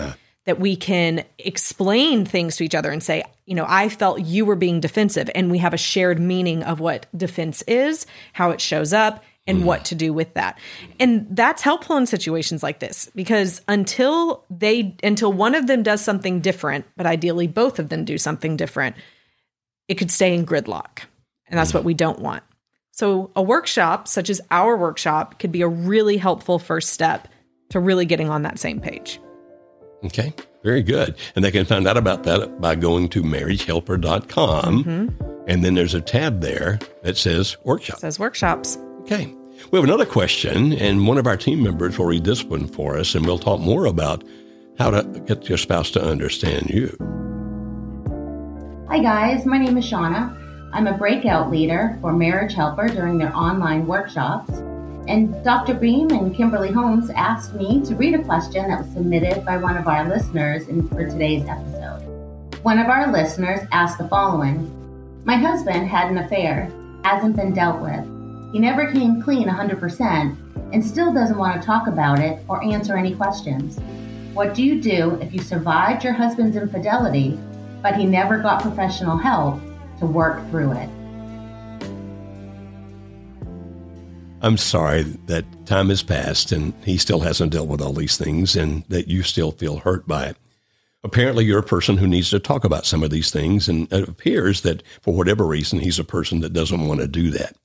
That 0.45 0.59
we 0.59 0.75
can 0.75 1.25
explain 1.39 2.25
things 2.25 2.57
to 2.57 2.65
each 2.65 2.75
other 2.75 2.91
and 2.91 3.01
say, 3.01 3.23
you 3.47 3.55
know, 3.55 3.67
I 3.69 3.89
felt 3.89 4.23
you 4.23 4.45
were 4.45 4.57
being 4.57 4.81
defensive, 4.81 5.31
and 5.35 5.51
we 5.51 5.59
have 5.59 5.75
a 5.75 5.79
shared 5.79 6.19
meaning 6.19 6.63
of 6.63 6.81
what 6.81 7.07
defense 7.17 7.63
is, 7.69 8.07
how 8.33 8.51
it 8.51 8.61
shows 8.61 8.93
up, 8.93 9.23
and 9.47 9.59
hmm. 9.59 9.65
what 9.65 9.85
to 9.87 9.95
do 9.95 10.13
with 10.13 10.35
that. 10.35 10.59
And 11.01 11.27
that's 11.31 11.63
helpful 11.63 11.97
in 11.97 12.07
situations 12.07 12.63
like 12.63 12.79
this 12.79 13.11
because 13.15 13.61
until 13.69 14.45
they 14.51 14.97
until 15.03 15.33
one 15.33 15.55
of 15.55 15.67
them 15.67 15.83
does 15.83 16.01
something 16.01 16.41
different, 16.41 16.87
but 16.97 17.07
ideally 17.07 17.47
both 17.47 17.79
of 17.79 17.89
them 17.89 18.05
do 18.05 18.19
something 18.19 18.57
different, 18.57 18.97
it 19.89 19.97
could 19.97 20.11
stay 20.11 20.35
in 20.35 20.47
gridlock. 20.47 21.01
And 21.49 21.59
that's 21.59 21.73
hmm. 21.73 21.79
what 21.79 21.85
we 21.85 21.95
don't 21.95 22.21
want. 22.21 22.45
So 22.93 23.31
a 23.35 23.43
workshop 23.43 24.07
such 24.07 24.29
as 24.29 24.41
our 24.51 24.77
workshop 24.77 25.39
could 25.39 25.51
be 25.51 25.63
a 25.63 25.69
really 25.69 26.19
helpful 26.19 26.59
first 26.59 26.91
step 26.91 27.27
to 27.71 27.81
really 27.81 28.05
getting 28.05 28.29
on 28.29 28.43
that 28.43 28.59
same 28.59 28.81
page. 28.81 29.19
Okay, 30.05 30.35
very 30.63 30.83
good. 30.83 31.17
And 31.35 31.43
they 31.43 31.51
can 31.51 31.65
find 31.65 31.89
out 31.89 31.97
about 31.97 32.25
that 32.25 32.61
by 32.61 32.75
going 32.75 33.09
to 33.11 33.23
marriagehelper.com. 33.23 34.85
Mm-hmm. 34.85 35.45
And 35.49 35.65
then 35.65 35.75
there's 35.75 35.95
a 35.95 36.03
tab 36.03 36.43
there 36.43 36.79
that 37.03 37.17
says 37.17 37.57
workshop. 37.65 37.99
Says 37.99 38.19
workshops. 38.19 38.77
Okay. 39.01 39.35
We 39.71 39.79
have 39.79 39.85
another 39.85 40.07
question, 40.07 40.73
and 40.75 41.07
one 41.07 41.19
of 41.19 41.27
our 41.27 41.37
team 41.37 41.63
members 41.63 41.97
will 41.97 42.07
read 42.07 42.25
this 42.25 42.45
one 42.45 42.67
for 42.67 42.99
us, 42.99 43.15
and 43.15 43.25
we'll 43.25 43.39
talk 43.39 43.61
more 43.61 43.87
about 43.87 44.25
how 44.79 44.91
to 44.91 45.03
get 45.27 45.49
your 45.49 45.59
spouse 45.59 45.91
to 45.93 46.05
understand 46.05 46.69
you. 46.69 46.95
Hi 48.89 48.99
guys, 48.99 49.47
my 49.47 49.57
name 49.57 49.79
is 49.79 49.91
Shauna. 49.91 50.42
I'm 50.75 50.87
a 50.87 50.97
breakout 50.97 51.51
leader 51.51 51.99
for 52.01 52.15
Marriage 52.15 52.55
Helper 52.55 52.89
during 52.89 53.19
their 53.19 53.37
online 53.37 53.87
workshops. 53.87 54.51
And 55.07 55.45
Dr. 55.45 55.75
Beam 55.75 56.11
and 56.13 56.35
Kimberly 56.35 56.73
Holmes 56.73 57.11
asked 57.11 57.53
me 57.53 57.83
to 57.85 57.95
read 57.95 58.15
a 58.15 58.25
question 58.25 58.69
that 58.69 58.79
was 58.81 58.91
submitted 58.95 59.45
by 59.45 59.59
one 59.59 59.77
of 59.77 59.87
our 59.87 60.09
listeners 60.09 60.69
in, 60.69 60.89
for 60.89 61.07
today's 61.07 61.47
episode. 61.47 62.01
One 62.63 62.79
of 62.79 62.87
our 62.87 63.13
listeners 63.13 63.61
asked 63.71 63.99
the 63.99 64.09
following 64.09 64.73
My 65.27 65.37
husband 65.37 65.89
had 65.89 66.11
an 66.11 66.17
affair, 66.17 66.73
hasn't 67.05 67.37
been 67.37 67.53
dealt 67.53 67.83
with. 67.83 68.07
He 68.55 68.59
never 68.59 68.91
came 68.91 69.21
clean 69.21 69.49
100% 69.49 70.73
and 70.73 70.83
still 70.83 71.13
doesn't 71.13 71.37
want 71.37 71.61
to 71.61 71.67
talk 71.67 71.87
about 71.87 72.19
it 72.19 72.43
or 72.49 72.65
answer 72.65 72.97
any 72.97 73.15
questions. 73.15 73.79
What 74.33 74.55
do 74.55 74.63
you 74.63 74.81
do 74.81 75.19
if 75.21 75.35
you 75.35 75.43
survived 75.43 76.03
your 76.03 76.15
husband's 76.15 76.57
infidelity, 76.57 77.39
but 77.83 77.95
he 77.95 78.07
never 78.07 78.39
got 78.39 78.63
professional 78.63 79.19
help 79.19 79.61
to 80.03 80.07
work 80.09 80.51
through 80.51 80.73
it? 80.73 80.89
I'm 84.43 84.57
sorry 84.57 85.03
that 85.27 85.45
time 85.67 85.89
has 85.91 86.03
passed 86.03 86.51
and 86.51 86.75
he 86.85 86.99
still 86.99 87.21
hasn't 87.21 87.53
dealt 87.53 87.69
with 87.69 87.81
all 87.81 87.93
these 87.93 88.17
things 88.17 88.57
and 88.57 88.83
that 88.89 89.07
you 89.07 89.23
still 89.23 89.53
feel 89.53 89.77
hurt 89.77 90.09
by 90.09 90.27
it. 90.27 90.37
Apparently, 91.05 91.45
you're 91.45 91.61
a 91.61 91.65
person 91.65 91.97
who 91.97 92.09
needs 92.09 92.31
to 92.31 92.41
talk 92.41 92.65
about 92.65 92.87
some 92.87 93.03
of 93.03 93.11
these 93.11 93.33
things, 93.33 93.69
and 93.69 93.93
it 93.93 94.09
appears 94.09 94.61
that 94.61 94.85
for 95.01 95.13
whatever 95.13 95.45
reason, 95.45 95.81
he's 95.81 95.99
a 95.99 96.05
person 96.05 96.41
that 96.41 96.53
doesn't 96.53 96.87
want 96.87 97.01
to 97.01 97.09
do 97.09 97.31
that. 97.31 97.57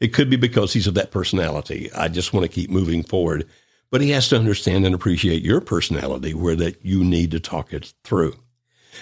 It 0.00 0.14
could 0.14 0.30
be 0.30 0.36
because 0.36 0.72
he's 0.72 0.86
of 0.86 0.94
that 0.94 1.10
personality. 1.10 1.92
I 1.92 2.08
just 2.08 2.32
want 2.32 2.44
to 2.44 2.52
keep 2.52 2.70
moving 2.70 3.02
forward. 3.02 3.46
But 3.90 4.00
he 4.00 4.10
has 4.10 4.28
to 4.28 4.38
understand 4.38 4.86
and 4.86 4.94
appreciate 4.94 5.42
your 5.42 5.60
personality 5.60 6.32
where 6.32 6.56
that 6.56 6.82
you 6.82 7.04
need 7.04 7.30
to 7.32 7.40
talk 7.40 7.74
it 7.74 7.92
through. 8.04 8.36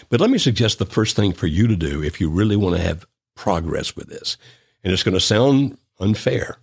But 0.08 0.20
let 0.20 0.30
me 0.30 0.38
suggest 0.38 0.78
the 0.78 0.86
first 0.86 1.16
thing 1.16 1.32
for 1.32 1.46
you 1.46 1.66
to 1.66 1.76
do 1.76 2.02
if 2.02 2.20
you 2.20 2.28
really 2.28 2.56
want 2.56 2.76
to 2.76 2.82
have 2.82 3.06
progress 3.34 3.96
with 3.96 4.08
this. 4.08 4.36
And 4.82 4.92
it's 4.92 5.02
going 5.02 5.14
to 5.14 5.20
sound 5.20 5.78
unfair, 5.98 6.58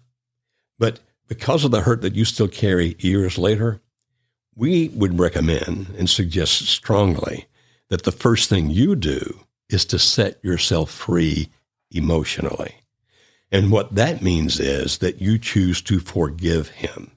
but 0.79 0.99
because 1.27 1.65
of 1.65 1.71
the 1.71 1.81
hurt 1.81 2.01
that 2.01 2.15
you 2.15 2.25
still 2.25 2.47
carry 2.47 2.95
years 2.99 3.37
later, 3.37 3.81
we 4.55 4.89
would 4.89 5.19
recommend 5.19 5.87
and 5.97 6.09
suggest 6.09 6.67
strongly 6.67 7.47
that 7.89 8.03
the 8.03 8.11
first 8.11 8.49
thing 8.49 8.69
you 8.69 8.95
do 8.95 9.39
is 9.69 9.85
to 9.85 9.97
set 9.99 10.43
yourself 10.43 10.91
free 10.91 11.49
emotionally. 11.91 12.75
And 13.51 13.71
what 13.71 13.95
that 13.95 14.21
means 14.21 14.59
is 14.59 14.99
that 14.99 15.21
you 15.21 15.37
choose 15.37 15.81
to 15.83 15.99
forgive 15.99 16.69
him. 16.69 17.11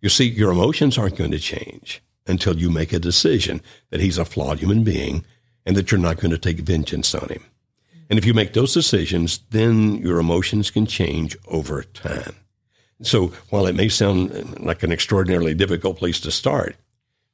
You 0.00 0.08
see, 0.08 0.28
your 0.28 0.52
emotions 0.52 0.98
aren't 0.98 1.16
going 1.16 1.30
to 1.30 1.38
change 1.38 2.02
until 2.26 2.56
you 2.56 2.70
make 2.70 2.92
a 2.92 2.98
decision 2.98 3.60
that 3.90 4.00
he's 4.00 4.18
a 4.18 4.24
flawed 4.24 4.58
human 4.58 4.84
being 4.84 5.24
and 5.66 5.76
that 5.76 5.90
you're 5.90 6.00
not 6.00 6.18
going 6.18 6.30
to 6.30 6.38
take 6.38 6.58
vengeance 6.58 7.14
on 7.14 7.28
him. 7.28 7.44
And 8.08 8.18
if 8.18 8.24
you 8.24 8.34
make 8.34 8.52
those 8.52 8.74
decisions, 8.74 9.40
then 9.50 9.96
your 9.96 10.18
emotions 10.18 10.70
can 10.70 10.86
change 10.86 11.36
over 11.48 11.82
time. 11.82 12.36
So 13.02 13.28
while 13.50 13.66
it 13.66 13.74
may 13.74 13.88
sound 13.88 14.60
like 14.60 14.82
an 14.82 14.92
extraordinarily 14.92 15.54
difficult 15.54 15.98
place 15.98 16.20
to 16.20 16.30
start, 16.30 16.76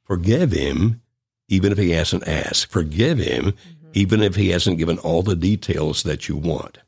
forgive 0.05 0.51
him 0.51 1.01
even 1.47 1.71
if 1.71 1.77
he 1.77 1.91
hasn't 1.91 2.27
asked. 2.27 2.71
Forgive 2.71 3.19
him 3.19 3.51
mm-hmm. 3.51 3.89
even 3.93 4.21
if 4.21 4.35
he 4.35 4.49
hasn't 4.49 4.77
given 4.77 4.97
all 4.99 5.21
the 5.21 5.35
details 5.35 6.03
that 6.03 6.27
you 6.27 6.37
want. 6.37 6.79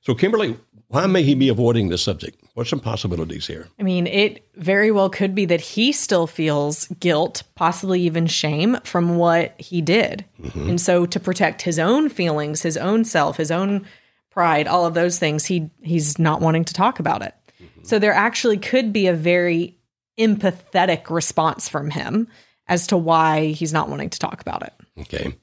So, 0.00 0.14
Kimberly, 0.14 0.56
why 0.86 1.06
may 1.06 1.22
he 1.22 1.34
be 1.34 1.48
avoiding 1.48 1.88
the 1.88 1.98
subject? 1.98 2.42
What's 2.58 2.70
some 2.70 2.80
possibilities 2.80 3.46
here? 3.46 3.68
I 3.78 3.84
mean, 3.84 4.08
it 4.08 4.44
very 4.56 4.90
well 4.90 5.08
could 5.08 5.32
be 5.32 5.44
that 5.44 5.60
he 5.60 5.92
still 5.92 6.26
feels 6.26 6.88
guilt, 6.98 7.44
possibly 7.54 8.00
even 8.00 8.26
shame 8.26 8.78
from 8.82 9.14
what 9.14 9.54
he 9.60 9.80
did. 9.80 10.24
Mm-hmm. 10.42 10.70
And 10.70 10.80
so 10.80 11.06
to 11.06 11.20
protect 11.20 11.62
his 11.62 11.78
own 11.78 12.08
feelings, 12.08 12.62
his 12.62 12.76
own 12.76 13.04
self, 13.04 13.36
his 13.36 13.52
own 13.52 13.86
pride, 14.30 14.66
all 14.66 14.86
of 14.86 14.94
those 14.94 15.20
things, 15.20 15.44
he 15.44 15.70
he's 15.82 16.18
not 16.18 16.40
wanting 16.40 16.64
to 16.64 16.74
talk 16.74 16.98
about 16.98 17.22
it. 17.22 17.32
Mm-hmm. 17.62 17.84
So 17.84 18.00
there 18.00 18.12
actually 18.12 18.58
could 18.58 18.92
be 18.92 19.06
a 19.06 19.14
very 19.14 19.78
empathetic 20.18 21.10
response 21.10 21.68
from 21.68 21.90
him 21.90 22.26
as 22.66 22.88
to 22.88 22.96
why 22.96 23.52
he's 23.52 23.72
not 23.72 23.88
wanting 23.88 24.10
to 24.10 24.18
talk 24.18 24.40
about 24.40 24.64
it. 24.64 24.72
Okay. 25.02 25.36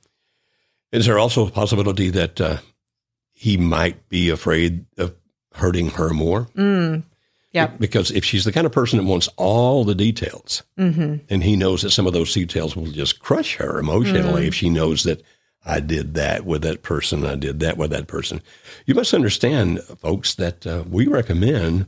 Is 0.91 1.05
there 1.05 1.17
also 1.17 1.47
a 1.47 1.51
possibility 1.51 2.09
that 2.09 2.41
uh, 2.41 2.57
he 3.31 3.55
might 3.55 4.09
be 4.09 4.31
afraid 4.31 4.85
of 4.97 5.15
hurting 5.55 5.89
her 5.91 6.09
more. 6.09 6.45
Mm. 6.55 7.03
Yeah. 7.51 7.67
Because 7.67 8.11
if 8.11 8.25
she's 8.25 8.43
the 8.43 8.51
kind 8.51 8.65
of 8.65 8.73
person 8.73 8.97
that 8.99 9.05
wants 9.05 9.29
all 9.37 9.85
the 9.85 9.95
details, 9.95 10.63
mm-hmm. 10.77 11.17
and 11.29 11.43
he 11.43 11.55
knows 11.55 11.81
that 11.83 11.91
some 11.91 12.05
of 12.05 12.13
those 12.13 12.33
details 12.33 12.75
will 12.75 12.91
just 12.91 13.21
crush 13.21 13.55
her 13.55 13.79
emotionally 13.79 14.43
mm. 14.43 14.47
if 14.47 14.53
she 14.53 14.69
knows 14.69 15.03
that 15.03 15.23
I 15.65 15.79
did 15.79 16.13
that 16.15 16.45
with 16.45 16.61
that 16.63 16.83
person, 16.83 17.25
I 17.25 17.35
did 17.35 17.61
that 17.61 17.77
with 17.77 17.91
that 17.91 18.07
person. 18.07 18.41
You 18.85 18.93
must 18.93 19.13
understand, 19.13 19.81
folks, 19.81 20.35
that 20.35 20.67
uh, 20.67 20.83
we 20.87 21.07
recommend 21.07 21.87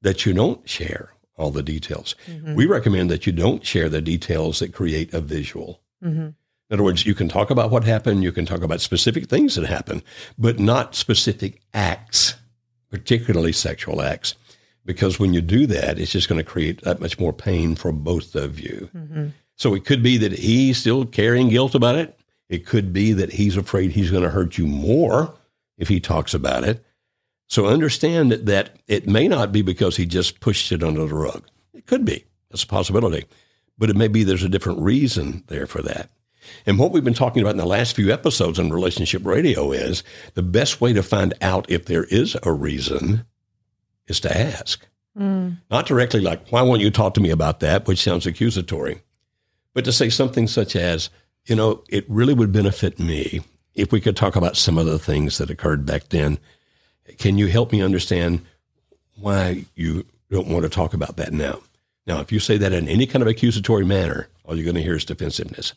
that 0.00 0.24
you 0.24 0.32
don't 0.32 0.66
share 0.68 1.10
all 1.36 1.50
the 1.50 1.62
details. 1.62 2.14
Mm-hmm. 2.26 2.54
We 2.54 2.66
recommend 2.66 3.10
that 3.10 3.26
you 3.26 3.32
don't 3.32 3.66
share 3.66 3.88
the 3.88 4.00
details 4.00 4.60
that 4.60 4.72
create 4.72 5.12
a 5.12 5.20
visual. 5.20 5.80
Mm-hmm. 6.02 6.20
In 6.20 6.34
other 6.70 6.84
words, 6.84 7.04
you 7.04 7.14
can 7.14 7.28
talk 7.28 7.50
about 7.50 7.70
what 7.70 7.84
happened, 7.84 8.22
you 8.22 8.32
can 8.32 8.46
talk 8.46 8.62
about 8.62 8.80
specific 8.80 9.26
things 9.26 9.56
that 9.56 9.66
happened, 9.66 10.02
but 10.38 10.58
not 10.58 10.94
specific 10.94 11.60
acts 11.74 12.34
particularly 12.92 13.52
sexual 13.52 14.00
acts, 14.02 14.36
because 14.84 15.18
when 15.18 15.34
you 15.34 15.40
do 15.40 15.66
that, 15.66 15.98
it's 15.98 16.12
just 16.12 16.28
going 16.28 16.38
to 16.38 16.48
create 16.48 16.82
that 16.82 17.00
much 17.00 17.18
more 17.18 17.32
pain 17.32 17.74
for 17.74 17.90
both 17.90 18.36
of 18.36 18.60
you. 18.60 18.90
Mm-hmm. 18.94 19.28
So 19.56 19.74
it 19.74 19.84
could 19.84 20.02
be 20.02 20.18
that 20.18 20.32
he's 20.32 20.78
still 20.78 21.06
carrying 21.06 21.48
guilt 21.48 21.74
about 21.74 21.96
it. 21.96 22.18
It 22.48 22.66
could 22.66 22.92
be 22.92 23.12
that 23.14 23.32
he's 23.32 23.56
afraid 23.56 23.92
he's 23.92 24.10
going 24.10 24.24
to 24.24 24.30
hurt 24.30 24.58
you 24.58 24.66
more 24.66 25.34
if 25.78 25.88
he 25.88 26.00
talks 26.00 26.34
about 26.34 26.64
it. 26.64 26.84
So 27.48 27.66
understand 27.66 28.32
that 28.32 28.76
it 28.86 29.06
may 29.08 29.26
not 29.26 29.52
be 29.52 29.62
because 29.62 29.96
he 29.96 30.06
just 30.06 30.40
pushed 30.40 30.70
it 30.70 30.82
under 30.82 31.06
the 31.06 31.14
rug. 31.14 31.46
It 31.74 31.86
could 31.86 32.04
be. 32.04 32.24
That's 32.50 32.64
a 32.64 32.66
possibility. 32.66 33.24
But 33.78 33.88
it 33.90 33.96
may 33.96 34.08
be 34.08 34.22
there's 34.22 34.42
a 34.42 34.48
different 34.48 34.80
reason 34.80 35.44
there 35.48 35.66
for 35.66 35.80
that. 35.82 36.10
And 36.66 36.78
what 36.78 36.92
we've 36.92 37.04
been 37.04 37.14
talking 37.14 37.42
about 37.42 37.52
in 37.52 37.58
the 37.58 37.66
last 37.66 37.96
few 37.96 38.12
episodes 38.12 38.58
on 38.58 38.70
relationship 38.70 39.24
radio 39.24 39.72
is 39.72 40.02
the 40.34 40.42
best 40.42 40.80
way 40.80 40.92
to 40.92 41.02
find 41.02 41.34
out 41.40 41.70
if 41.70 41.86
there 41.86 42.04
is 42.04 42.36
a 42.42 42.52
reason 42.52 43.24
is 44.06 44.20
to 44.20 44.36
ask. 44.36 44.86
Mm. 45.18 45.58
Not 45.70 45.86
directly 45.86 46.20
like, 46.20 46.48
why 46.50 46.62
won't 46.62 46.80
you 46.80 46.90
talk 46.90 47.14
to 47.14 47.20
me 47.20 47.30
about 47.30 47.60
that, 47.60 47.86
which 47.86 48.02
sounds 48.02 48.26
accusatory, 48.26 49.02
but 49.74 49.84
to 49.84 49.92
say 49.92 50.08
something 50.08 50.48
such 50.48 50.74
as, 50.76 51.10
you 51.46 51.56
know, 51.56 51.82
it 51.88 52.04
really 52.08 52.34
would 52.34 52.52
benefit 52.52 52.98
me 52.98 53.40
if 53.74 53.92
we 53.92 54.00
could 54.00 54.16
talk 54.16 54.36
about 54.36 54.56
some 54.56 54.78
of 54.78 54.86
the 54.86 54.98
things 54.98 55.38
that 55.38 55.50
occurred 55.50 55.86
back 55.86 56.08
then. 56.08 56.38
Can 57.18 57.38
you 57.38 57.48
help 57.48 57.72
me 57.72 57.82
understand 57.82 58.42
why 59.16 59.64
you 59.74 60.06
don't 60.30 60.48
want 60.48 60.62
to 60.64 60.68
talk 60.68 60.94
about 60.94 61.16
that 61.16 61.32
now? 61.32 61.60
Now, 62.06 62.20
if 62.20 62.32
you 62.32 62.40
say 62.40 62.56
that 62.58 62.72
in 62.72 62.88
any 62.88 63.06
kind 63.06 63.22
of 63.22 63.28
accusatory 63.28 63.84
manner, 63.84 64.28
all 64.44 64.56
you're 64.56 64.64
going 64.64 64.76
to 64.76 64.82
hear 64.82 64.96
is 64.96 65.04
defensiveness. 65.04 65.74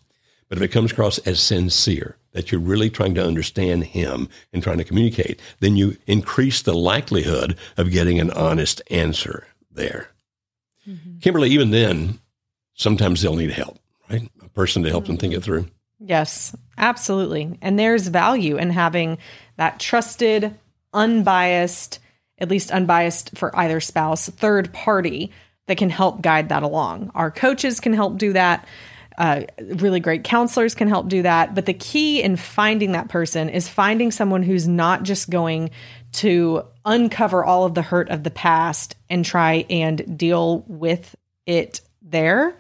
But 0.48 0.58
if 0.58 0.64
it 0.64 0.72
comes 0.72 0.92
across 0.92 1.18
as 1.20 1.40
sincere, 1.40 2.18
that 2.34 2.52
you're 2.52 2.62
really 2.62 2.90
trying 2.90 3.16
to 3.16 3.26
understand 3.26 3.86
him 3.86 4.30
and 4.54 4.62
trying 4.62 4.78
to 4.78 4.84
communicate, 4.84 5.40
then 5.60 5.76
you 5.76 5.98
increase 6.06 6.62
the 6.62 6.76
likelihood 6.76 7.58
of 7.78 7.92
getting 7.92 8.20
an 8.20 8.30
honest 8.32 8.82
answer 8.92 9.48
there. 9.72 10.10
Mm-hmm. 10.88 11.20
Kimberly, 11.20 11.50
even 11.50 11.72
then, 11.72 12.20
sometimes 12.74 13.22
they'll 13.22 13.36
need 13.36 13.52
help, 13.52 13.80
right? 14.10 14.30
A 14.44 14.50
person 14.50 14.84
to 14.84 14.90
help 14.90 15.06
mm-hmm. 15.06 15.14
them 15.14 15.18
think 15.18 15.34
it 15.34 15.44
through. 15.44 15.68
Yes, 16.00 16.56
absolutely. 16.78 17.58
And 17.62 17.80
there's 17.80 18.08
value 18.08 18.58
in 18.58 18.70
having 18.70 19.18
that 19.58 19.80
trusted, 19.80 20.54
unbiased, 20.94 22.00
at 22.38 22.50
least 22.50 22.70
unbiased 22.70 23.38
for 23.38 23.56
either 23.58 23.80
spouse, 23.80 24.30
third 24.30 24.74
party 24.74 25.32
that 25.68 25.78
can 25.78 25.90
help 25.90 26.22
guide 26.22 26.50
that 26.50 26.64
along. 26.64 27.12
Our 27.16 27.32
coaches 27.32 27.80
can 27.80 27.94
help 27.94 28.18
do 28.18 28.34
that. 28.34 28.68
Uh, 29.18 29.44
really 29.60 30.00
great 30.00 30.24
counselors 30.24 30.76
can 30.76 30.88
help 30.88 31.08
do 31.08 31.22
that. 31.22 31.56
But 31.56 31.66
the 31.66 31.74
key 31.74 32.22
in 32.22 32.36
finding 32.36 32.92
that 32.94 33.10
person 33.10 33.50
is 33.50 33.68
finding 33.68 34.12
someone 34.12 34.44
who's 34.44 34.68
not 34.68 35.04
just 35.04 35.30
going 35.30 35.72
to 36.14 36.64
uncover 36.86 37.44
all 37.44 37.66
of 37.66 37.74
the 37.74 37.82
hurt 37.82 38.10
of 38.10 38.24
the 38.24 38.32
past 38.32 38.96
and 39.10 39.24
try 39.24 39.66
and 39.70 40.18
deal 40.18 40.64
with 40.68 41.16
it 41.46 41.82
there. 42.02 42.58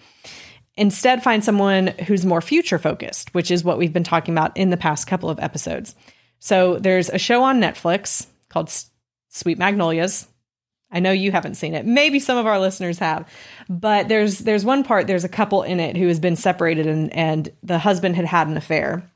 Instead, 0.77 1.23
find 1.23 1.43
someone 1.43 1.87
who's 1.87 2.25
more 2.25 2.41
future 2.41 2.77
focused, 2.79 3.33
which 3.33 3.49
is 3.49 3.63
what 3.63 3.77
we've 3.77 3.93
been 3.93 4.03
talking 4.03 4.33
about 4.33 4.55
in 4.57 4.69
the 4.69 4.77
past 4.77 5.07
couple 5.07 5.29
of 5.29 5.39
episodes. 5.39 5.95
So 6.39 6.77
there's 6.79 7.09
a 7.09 7.17
show 7.17 7.43
on 7.43 7.61
Netflix 7.61 8.27
called 8.49 8.69
Sweet 9.29 9.57
Magnolias. 9.57 10.27
I 10.91 10.99
know 10.99 11.11
you 11.11 11.31
haven't 11.31 11.55
seen 11.55 11.73
it. 11.73 11.85
Maybe 11.85 12.19
some 12.19 12.37
of 12.37 12.45
our 12.45 12.59
listeners 12.59 12.99
have. 12.99 13.27
But 13.69 14.07
there's 14.07 14.39
there's 14.39 14.63
one 14.63 14.83
part 14.83 15.07
there's 15.07 15.23
a 15.23 15.29
couple 15.29 15.63
in 15.63 15.79
it 15.79 15.97
who 15.97 16.07
has 16.07 16.19
been 16.19 16.35
separated 16.35 16.87
and 16.87 17.11
and 17.13 17.51
the 17.63 17.79
husband 17.79 18.15
had 18.15 18.25
had 18.25 18.47
an 18.47 18.57
affair. 18.57 19.09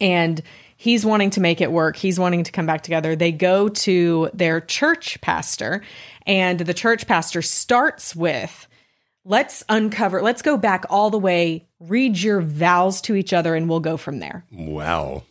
And 0.00 0.42
he's 0.76 1.06
wanting 1.06 1.30
to 1.30 1.40
make 1.40 1.60
it 1.60 1.72
work. 1.72 1.96
He's 1.96 2.20
wanting 2.20 2.44
to 2.44 2.52
come 2.52 2.66
back 2.66 2.82
together. 2.82 3.16
They 3.16 3.32
go 3.32 3.68
to 3.68 4.30
their 4.34 4.60
church 4.60 5.20
pastor 5.22 5.82
and 6.26 6.60
the 6.60 6.74
church 6.74 7.06
pastor 7.06 7.40
starts 7.40 8.14
with 8.14 8.68
let's 9.24 9.64
uncover 9.68 10.22
let's 10.22 10.40
go 10.40 10.56
back 10.56 10.84
all 10.88 11.10
the 11.10 11.18
way 11.18 11.66
read 11.80 12.16
your 12.16 12.40
vows 12.40 13.00
to 13.02 13.14
each 13.14 13.32
other 13.32 13.54
and 13.54 13.68
we'll 13.68 13.80
go 13.80 13.96
from 13.96 14.20
there 14.20 14.44
wow 14.52 15.22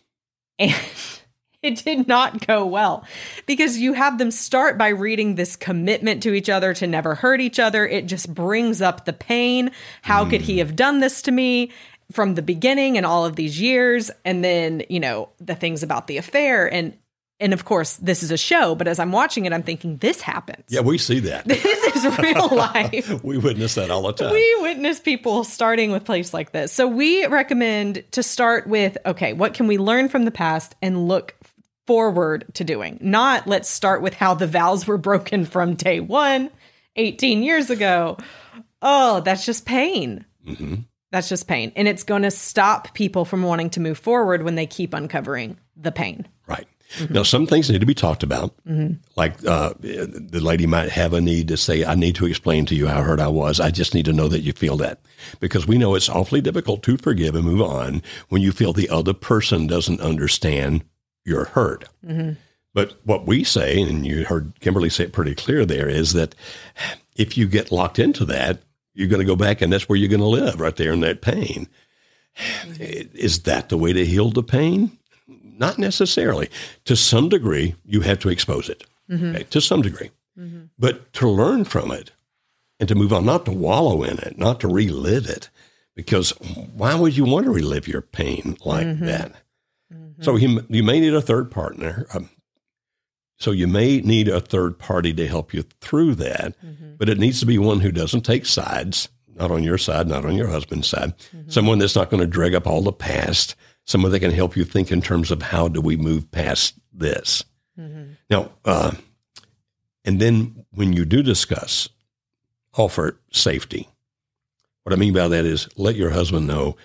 and 0.60 0.76
it 1.78 1.84
did 1.84 2.08
not 2.08 2.46
go 2.46 2.66
well 2.66 3.04
because 3.46 3.78
you 3.78 3.94
have 3.94 4.18
them 4.18 4.30
start 4.30 4.78
by 4.78 4.90
reading 4.90 5.36
this 5.36 5.56
commitment 5.56 6.22
to 6.24 6.34
each 6.34 6.50
other 6.50 6.74
to 6.76 6.86
never 6.86 7.16
hurt 7.16 7.42
each 7.42 7.60
other. 7.60 7.88
It 7.88 8.06
just 8.06 8.34
brings 8.34 8.82
up 8.82 9.06
the 9.06 9.14
pain. 9.14 9.72
How 10.04 10.26
mm. 10.26 10.30
could 10.30 10.42
he 10.42 10.54
hmm. 10.54 10.60
have 10.60 10.76
done 10.76 11.00
this 11.00 11.24
to 11.24 11.32
me? 11.32 11.72
From 12.12 12.36
the 12.36 12.44
beginning 12.44 12.98
and 12.98 13.06
all 13.06 13.26
of 13.26 13.36
these 13.36 13.60
years, 13.60 14.12
and 14.24 14.44
then, 14.44 14.84
you 14.90 15.00
know, 15.00 15.30
the 15.40 15.56
things 15.56 15.82
about 15.82 16.06
the 16.06 16.18
affair. 16.18 16.72
And 16.72 16.96
and 17.40 17.54
of 17.54 17.66
course 17.66 17.98
this 17.98 18.24
is 18.24 18.32
a 18.32 18.38
show 18.38 18.76
but 18.76 18.88
as 18.88 19.00
i'm 19.00 19.12
watching 19.12 19.46
it 19.46 19.54
i'm 19.54 19.64
thinking 19.64 19.98
this 19.98 20.22
happens 20.22 20.64
yeah 20.70 20.80
we 20.80 20.98
see 20.98 21.20
that 21.20 21.46
this 21.46 21.96
is 21.96 22.18
real 22.20 22.48
life 22.50 23.24
we 23.24 23.38
witness 23.38 23.76
that 23.76 23.92
all 23.92 24.02
the 24.04 24.14
time 24.14 24.32
we 24.32 24.58
witness 24.62 25.00
people 25.00 25.44
starting 25.44 25.92
with 25.92 26.06
place 26.06 26.34
like 26.34 26.52
this 26.52 26.72
so 26.72 26.88
we 26.88 27.26
recommend 27.28 28.04
to 28.12 28.24
start 28.24 28.68
with 28.68 28.98
okay 29.06 29.34
what 29.34 29.54
can 29.54 29.68
we 29.68 29.78
learn 29.78 30.08
from 30.08 30.26
the 30.26 30.32
past 30.32 30.76
and 30.82 31.08
look 31.08 31.36
forward 31.88 32.46
to 32.56 32.64
doing. 32.64 32.98
Not 33.02 33.48
let's 33.48 33.70
start 33.70 34.02
with 34.02 34.14
how 34.14 34.34
the 34.34 34.48
vows 34.48 34.88
were 34.88 34.98
broken 34.98 35.46
from 35.46 35.76
day 35.76 36.00
one, 36.00 36.50
18 36.96 37.44
years 37.44 37.70
ago. 37.70 38.18
Oh, 38.82 39.22
that's 39.22 39.46
just 39.46 39.66
pain. 39.66 40.26
Mm-hmm. 40.48 40.76
That's 41.12 41.30
just 41.30 41.48
pain. 41.48 41.72
And 41.76 41.88
it's 41.88 42.04
going 42.04 42.24
to 42.24 42.32
stop 42.32 42.94
people 42.94 43.26
from 43.26 43.44
wanting 43.44 43.70
to 43.72 43.80
move 43.80 43.98
forward 43.98 44.44
when 44.44 44.56
they 44.56 44.66
keep 44.66 44.94
uncovering 44.94 45.58
the 45.76 45.92
pain. 45.92 46.28
Right. 46.48 46.68
Mm-hmm. 46.98 47.14
Now, 47.14 47.24
some 47.24 47.48
things 47.48 47.70
need 47.70 47.80
to 47.80 47.86
be 47.86 47.96
talked 47.96 48.22
about. 48.22 48.56
Mm-hmm. 48.68 48.96
Like 49.16 49.44
uh, 49.46 49.74
the 49.80 50.40
lady 50.42 50.68
might 50.68 50.90
have 50.90 51.14
a 51.14 51.22
need 51.22 51.48
to 51.48 51.58
say, 51.58 51.84
I 51.84 51.96
need 51.96 52.16
to 52.16 52.26
explain 52.26 52.66
to 52.68 52.76
you 52.76 52.88
how 52.88 53.02
hurt 53.02 53.20
I 53.20 53.28
was. 53.28 53.60
I 53.60 53.72
just 53.72 53.94
need 53.94 54.06
to 54.06 54.14
know 54.14 54.28
that 54.28 54.42
you 54.42 54.54
feel 54.54 54.78
that. 54.78 55.00
Because 55.40 55.68
we 55.68 55.78
know 55.78 55.96
it's 55.96 56.10
awfully 56.10 56.42
difficult 56.42 56.84
to 56.84 56.98
forgive 56.98 57.36
and 57.36 57.46
move 57.46 57.62
on 57.62 58.04
when 58.30 58.42
you 58.42 58.52
feel 58.52 58.74
the 58.74 58.90
other 58.90 59.14
person 59.14 59.68
doesn't 59.68 60.02
understand 60.02 60.84
your 61.26 61.46
hurt. 61.46 61.86
Mm-hmm. 62.06 62.34
But 62.74 63.00
what 63.04 63.26
we 63.26 63.44
say, 63.44 63.82
and 63.82 64.06
you 64.06 64.26
heard 64.26 64.54
Kimberly 64.60 64.90
say 64.90 65.06
it 65.06 65.14
pretty 65.14 65.34
clear 65.34 65.66
there, 65.66 65.90
is 65.90 66.14
that 66.14 66.36
if 67.16 67.38
you 67.38 67.48
get 67.48 67.72
locked 67.72 68.00
into 68.00 68.26
that, 68.26 68.62
you're 68.94 69.08
going 69.08 69.22
to 69.22 69.26
go 69.26 69.36
back 69.36 69.62
and 69.62 69.72
that's 69.72 69.90
where 69.90 69.98
you're 69.98 70.10
going 70.10 70.20
to 70.20 70.26
live 70.26 70.60
right 70.60 70.76
there 70.76 70.94
in 70.94 71.00
that 71.02 71.22
pain. 71.22 71.68
Is 72.80 73.44
that 73.44 73.70
the 73.70 73.78
way 73.78 73.94
to 73.94 74.06
heal 74.06 74.30
the 74.30 74.44
pain? 74.44 74.98
Not 75.28 75.78
necessarily. 75.78 76.50
To 76.84 76.96
some 76.96 77.30
degree, 77.30 77.76
you 77.86 78.02
have 78.02 78.20
to 78.20 78.30
expose 78.30 78.70
it, 78.70 78.84
mm-hmm. 79.10 79.36
okay? 79.36 79.44
to 79.44 79.62
some 79.62 79.82
degree. 79.82 80.12
Mm-hmm. 80.38 80.66
But 80.78 81.14
to 81.14 81.30
learn 81.30 81.64
from 81.64 81.92
it 81.92 82.12
and 82.80 82.90
to 82.90 82.96
move 82.96 83.14
on, 83.14 83.26
not 83.26 83.46
to 83.46 83.52
wallow 83.52 84.04
in 84.04 84.20
it, 84.20 84.38
not 84.38 84.60
to 84.60 84.68
relive 84.68 85.28
it, 85.30 85.50
because 85.96 86.32
why 86.74 86.94
would 86.94 87.16
you 87.16 87.24
want 87.24 87.46
to 87.46 87.52
relive 87.52 87.88
your 87.88 88.02
pain 88.02 88.58
like 88.66 88.86
mm-hmm. 90.16 90.24
So 90.24 90.36
you, 90.36 90.66
you 90.70 90.84
may 90.84 91.00
need 91.00 91.14
a 91.14 91.22
third 91.22 91.52
partner. 91.52 92.06
Um, 92.14 92.30
so 93.38 93.52
you 93.52 93.68
may 93.68 94.00
need 94.00 94.28
a 94.28 94.40
third 94.40 94.80
party 94.80 95.14
to 95.14 95.28
help 95.28 95.54
you 95.54 95.64
through 95.82 96.16
that, 96.16 96.56
mm-hmm. 96.64 96.96
but 96.98 97.10
it 97.10 97.20
needs 97.20 97.40
to 97.42 97.46
be 97.46 97.58
one 97.58 97.82
who 97.82 97.92
doesn't 97.92 98.22
take 98.22 98.46
sides, 98.46 99.10
not 99.36 99.52
on 99.52 99.64
your 99.64 99.78
side, 99.78 100.08
not 100.08 100.26
on 100.26 100.36
your 100.36 100.48
husband's 100.48 100.88
side. 100.88 101.18
Mm-hmm. 101.18 101.50
Someone 101.50 101.80
that's 101.80 101.96
not 101.96 102.10
going 102.10 102.22
to 102.22 102.28
drag 102.28 102.56
up 102.56 102.66
all 102.66 102.82
the 102.82 102.94
past, 102.94 103.56
someone 103.86 104.12
that 104.12 104.22
can 104.22 104.32
help 104.32 104.56
you 104.56 104.64
think 104.64 104.92
in 104.92 105.02
terms 105.02 105.32
of 105.32 105.42
how 105.42 105.68
do 105.68 105.82
we 105.82 105.98
move 105.98 106.32
past 106.32 106.76
this. 106.94 107.44
Mm-hmm. 107.78 108.14
Now, 108.30 108.52
uh, 108.64 108.94
and 110.06 110.20
then 110.22 110.66
when 110.72 110.94
you 110.94 111.04
do 111.04 111.22
discuss, 111.22 111.90
offer 112.74 113.20
safety. 113.32 113.90
What 114.84 114.94
I 114.94 114.98
mean 114.98 115.14
by 115.14 115.28
that 115.28 115.46
is 115.46 115.68
let 115.78 115.96
your 115.96 116.12
husband 116.12 116.48
know 116.48 116.78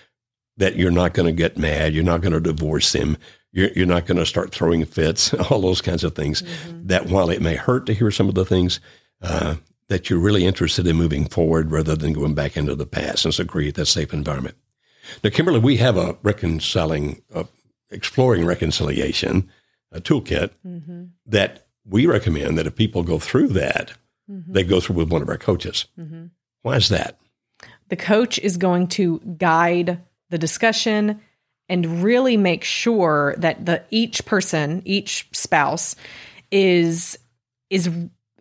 that 0.57 0.75
you're 0.75 0.91
not 0.91 1.13
going 1.13 1.25
to 1.25 1.31
get 1.31 1.57
mad, 1.57 1.93
you're 1.93 2.03
not 2.03 2.21
going 2.21 2.33
to 2.33 2.39
divorce 2.39 2.93
him, 2.93 3.17
you're, 3.51 3.71
you're 3.71 3.85
not 3.85 4.05
going 4.05 4.17
to 4.17 4.25
start 4.25 4.53
throwing 4.53 4.85
fits, 4.85 5.33
all 5.49 5.61
those 5.61 5.81
kinds 5.81 6.03
of 6.03 6.15
things. 6.15 6.41
Mm-hmm. 6.41 6.87
That 6.87 7.07
while 7.07 7.29
it 7.29 7.41
may 7.41 7.55
hurt 7.55 7.85
to 7.87 7.93
hear 7.93 8.11
some 8.11 8.29
of 8.29 8.35
the 8.35 8.45
things, 8.45 8.79
uh, 9.21 9.55
that 9.87 10.09
you're 10.09 10.19
really 10.19 10.45
interested 10.45 10.87
in 10.87 10.95
moving 10.95 11.25
forward 11.25 11.69
rather 11.69 11.95
than 11.95 12.13
going 12.13 12.33
back 12.33 12.55
into 12.55 12.75
the 12.75 12.85
past 12.85 13.25
and 13.25 13.33
so 13.33 13.43
create 13.43 13.75
that 13.75 13.87
safe 13.87 14.13
environment. 14.13 14.55
Now, 15.21 15.29
Kimberly, 15.31 15.59
we 15.59 15.77
have 15.77 15.97
a 15.97 16.17
reconciling, 16.23 17.21
uh, 17.33 17.43
exploring 17.89 18.45
reconciliation 18.45 19.49
a 19.91 19.99
toolkit 19.99 20.51
mm-hmm. 20.65 21.05
that 21.25 21.67
we 21.85 22.05
recommend 22.05 22.57
that 22.57 22.67
if 22.67 22.75
people 22.75 23.03
go 23.03 23.19
through 23.19 23.49
that, 23.49 23.93
mm-hmm. 24.29 24.53
they 24.53 24.63
go 24.63 24.79
through 24.79 24.95
with 24.95 25.11
one 25.11 25.21
of 25.21 25.29
our 25.29 25.37
coaches. 25.37 25.85
Mm-hmm. 25.99 26.27
Why 26.61 26.75
is 26.77 26.89
that? 26.89 27.17
The 27.89 27.97
coach 27.97 28.39
is 28.39 28.55
going 28.55 28.87
to 28.89 29.19
guide 29.37 30.01
the 30.31 30.39
discussion 30.39 31.21
and 31.69 32.03
really 32.03 32.35
make 32.35 32.63
sure 32.63 33.35
that 33.37 33.65
the 33.65 33.83
each 33.91 34.25
person, 34.25 34.81
each 34.83 35.27
spouse 35.31 35.95
is 36.51 37.17
is 37.69 37.89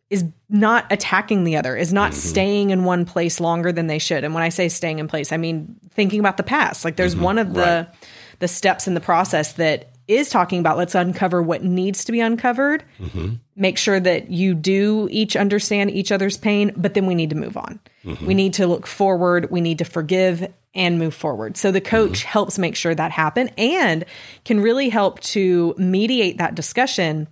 is 0.08 0.24
not 0.48 0.86
attacking 0.90 1.44
the 1.44 1.56
other, 1.56 1.76
is 1.76 1.92
not 1.92 2.10
mm-hmm. 2.10 2.20
staying 2.20 2.70
in 2.70 2.84
one 2.84 3.04
place 3.04 3.38
longer 3.38 3.70
than 3.70 3.86
they 3.86 4.00
should. 4.00 4.24
And 4.24 4.34
when 4.34 4.42
I 4.42 4.48
say 4.48 4.68
staying 4.68 4.98
in 4.98 5.06
place, 5.06 5.30
I 5.30 5.36
mean 5.36 5.76
thinking 5.90 6.18
about 6.18 6.36
the 6.36 6.42
past. 6.42 6.84
Like 6.84 6.96
there's 6.96 7.14
mm-hmm. 7.14 7.24
one 7.24 7.38
of 7.38 7.54
the 7.54 7.86
right. 7.88 8.08
the 8.40 8.48
steps 8.48 8.88
in 8.88 8.94
the 8.94 9.00
process 9.00 9.52
that 9.54 9.90
is 10.10 10.28
talking 10.28 10.58
about 10.58 10.76
let's 10.76 10.94
uncover 10.94 11.42
what 11.42 11.62
needs 11.62 12.04
to 12.04 12.12
be 12.12 12.20
uncovered. 12.20 12.84
Mm-hmm. 12.98 13.34
Make 13.56 13.78
sure 13.78 14.00
that 14.00 14.30
you 14.30 14.54
do 14.54 15.08
each 15.10 15.36
understand 15.36 15.90
each 15.90 16.10
other's 16.10 16.36
pain, 16.36 16.72
but 16.76 16.94
then 16.94 17.06
we 17.06 17.14
need 17.14 17.30
to 17.30 17.36
move 17.36 17.56
on. 17.56 17.80
Mm-hmm. 18.04 18.26
We 18.26 18.34
need 18.34 18.54
to 18.54 18.66
look 18.66 18.86
forward, 18.86 19.50
we 19.50 19.60
need 19.60 19.78
to 19.78 19.84
forgive 19.84 20.52
and 20.74 20.98
move 20.98 21.14
forward. 21.14 21.56
So 21.56 21.72
the 21.72 21.80
coach 21.80 22.20
mm-hmm. 22.20 22.28
helps 22.28 22.58
make 22.58 22.76
sure 22.76 22.94
that 22.94 23.10
happen 23.10 23.48
and 23.58 24.04
can 24.44 24.60
really 24.60 24.88
help 24.88 25.20
to 25.20 25.74
mediate 25.78 26.38
that 26.38 26.54
discussion 26.54 27.28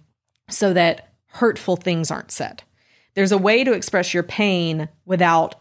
so 0.51 0.73
that 0.73 1.13
hurtful 1.27 1.77
things 1.77 2.11
aren't 2.11 2.31
said. 2.31 2.63
There's 3.15 3.33
a 3.33 3.39
way 3.39 3.65
to 3.65 3.73
express 3.73 4.15
your 4.15 4.23
pain 4.23 4.89
without 5.05 5.57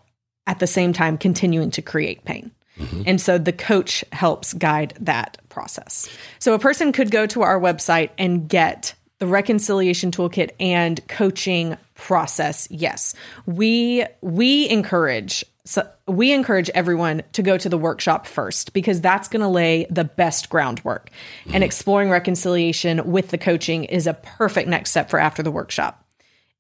at 0.46 0.60
the 0.60 0.68
same 0.68 0.94
time 0.94 1.18
continuing 1.18 1.72
to 1.72 1.82
create 1.82 2.24
pain. 2.24 2.52
Mm-hmm. 2.78 3.04
And 3.06 3.22
so 3.22 3.38
the 3.38 3.54
coach 3.54 4.04
helps 4.12 4.54
guide 4.54 4.94
that 5.00 5.38
process. 5.50 6.10
So 6.40 6.54
a 6.54 6.60
person 6.60 6.92
could 6.92 7.12
go 7.12 7.26
to 7.28 7.42
our 7.42 7.60
website 7.60 8.12
and 8.18 8.48
get 8.48 8.94
the 9.20 9.28
reconciliation 9.28 10.12
toolkit 10.12 10.52
and 10.60 11.06
coaching 11.08 11.78
process. 11.96 12.68
Yes. 12.70 13.16
We 13.46 14.06
we 14.22 14.70
encourage 14.70 15.44
so 15.66 15.86
we 16.08 16.32
encourage 16.32 16.70
everyone 16.70 17.24
to 17.34 17.44
go 17.44 17.58
to 17.58 17.68
the 17.68 17.78
workshop 17.78 18.26
first 18.26 18.72
because 18.72 19.02
that's 19.02 19.28
going 19.28 19.42
to 19.42 19.50
lay 19.50 19.86
the 19.90 20.06
best 20.06 20.50
groundwork. 20.50 21.10
Mm-hmm. 21.10 21.56
And 21.56 21.64
exploring 21.64 22.10
reconciliation 22.10 23.12
with 23.12 23.30
the 23.30 23.38
coaching 23.38 23.84
is 23.84 24.08
a 24.08 24.14
perfect 24.14 24.70
next 24.70 24.92
step 24.92 25.10
for 25.10 25.20
after 25.20 25.44
the 25.44 25.52
workshop. 25.52 26.06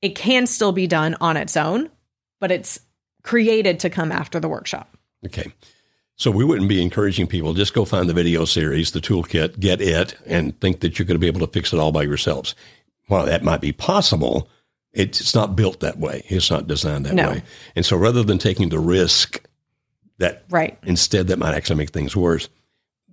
It 0.01 0.15
can 0.15 0.45
still 0.45 0.73
be 0.73 0.87
done 0.87 1.15
on 1.21 1.37
its 1.37 1.55
own, 1.55 1.89
but 2.39 2.51
it's 2.51 2.81
created 3.23 3.79
to 3.81 3.89
come 3.89 4.11
after 4.11 4.39
the 4.39 4.49
workshop. 4.49 4.97
Okay. 5.25 5.53
So 6.17 6.31
we 6.31 6.43
wouldn't 6.43 6.67
be 6.67 6.81
encouraging 6.81 7.27
people 7.27 7.53
just 7.53 7.75
go 7.75 7.85
find 7.85 8.09
the 8.09 8.13
video 8.13 8.43
series, 8.43 8.91
the 8.91 8.99
toolkit, 8.99 9.59
get 9.59 9.79
it, 9.81 10.15
and 10.25 10.59
think 10.59 10.79
that 10.79 10.97
you're 10.97 11.05
going 11.05 11.15
to 11.15 11.19
be 11.19 11.27
able 11.27 11.45
to 11.45 11.53
fix 11.53 11.71
it 11.71 11.79
all 11.79 11.91
by 11.91 12.03
yourselves. 12.03 12.55
While 13.07 13.27
that 13.27 13.43
might 13.43 13.61
be 13.61 13.71
possible, 13.71 14.49
it's 14.93 15.35
not 15.35 15.55
built 15.55 15.79
that 15.81 15.99
way. 15.99 16.23
It's 16.27 16.49
not 16.49 16.67
designed 16.67 17.05
that 17.05 17.13
no. 17.13 17.29
way. 17.29 17.43
And 17.75 17.85
so 17.85 17.95
rather 17.95 18.23
than 18.23 18.39
taking 18.39 18.69
the 18.69 18.79
risk 18.79 19.45
that 20.17 20.43
right. 20.49 20.77
instead 20.83 21.27
that 21.27 21.37
might 21.37 21.53
actually 21.53 21.75
make 21.75 21.91
things 21.91 22.15
worse, 22.15 22.49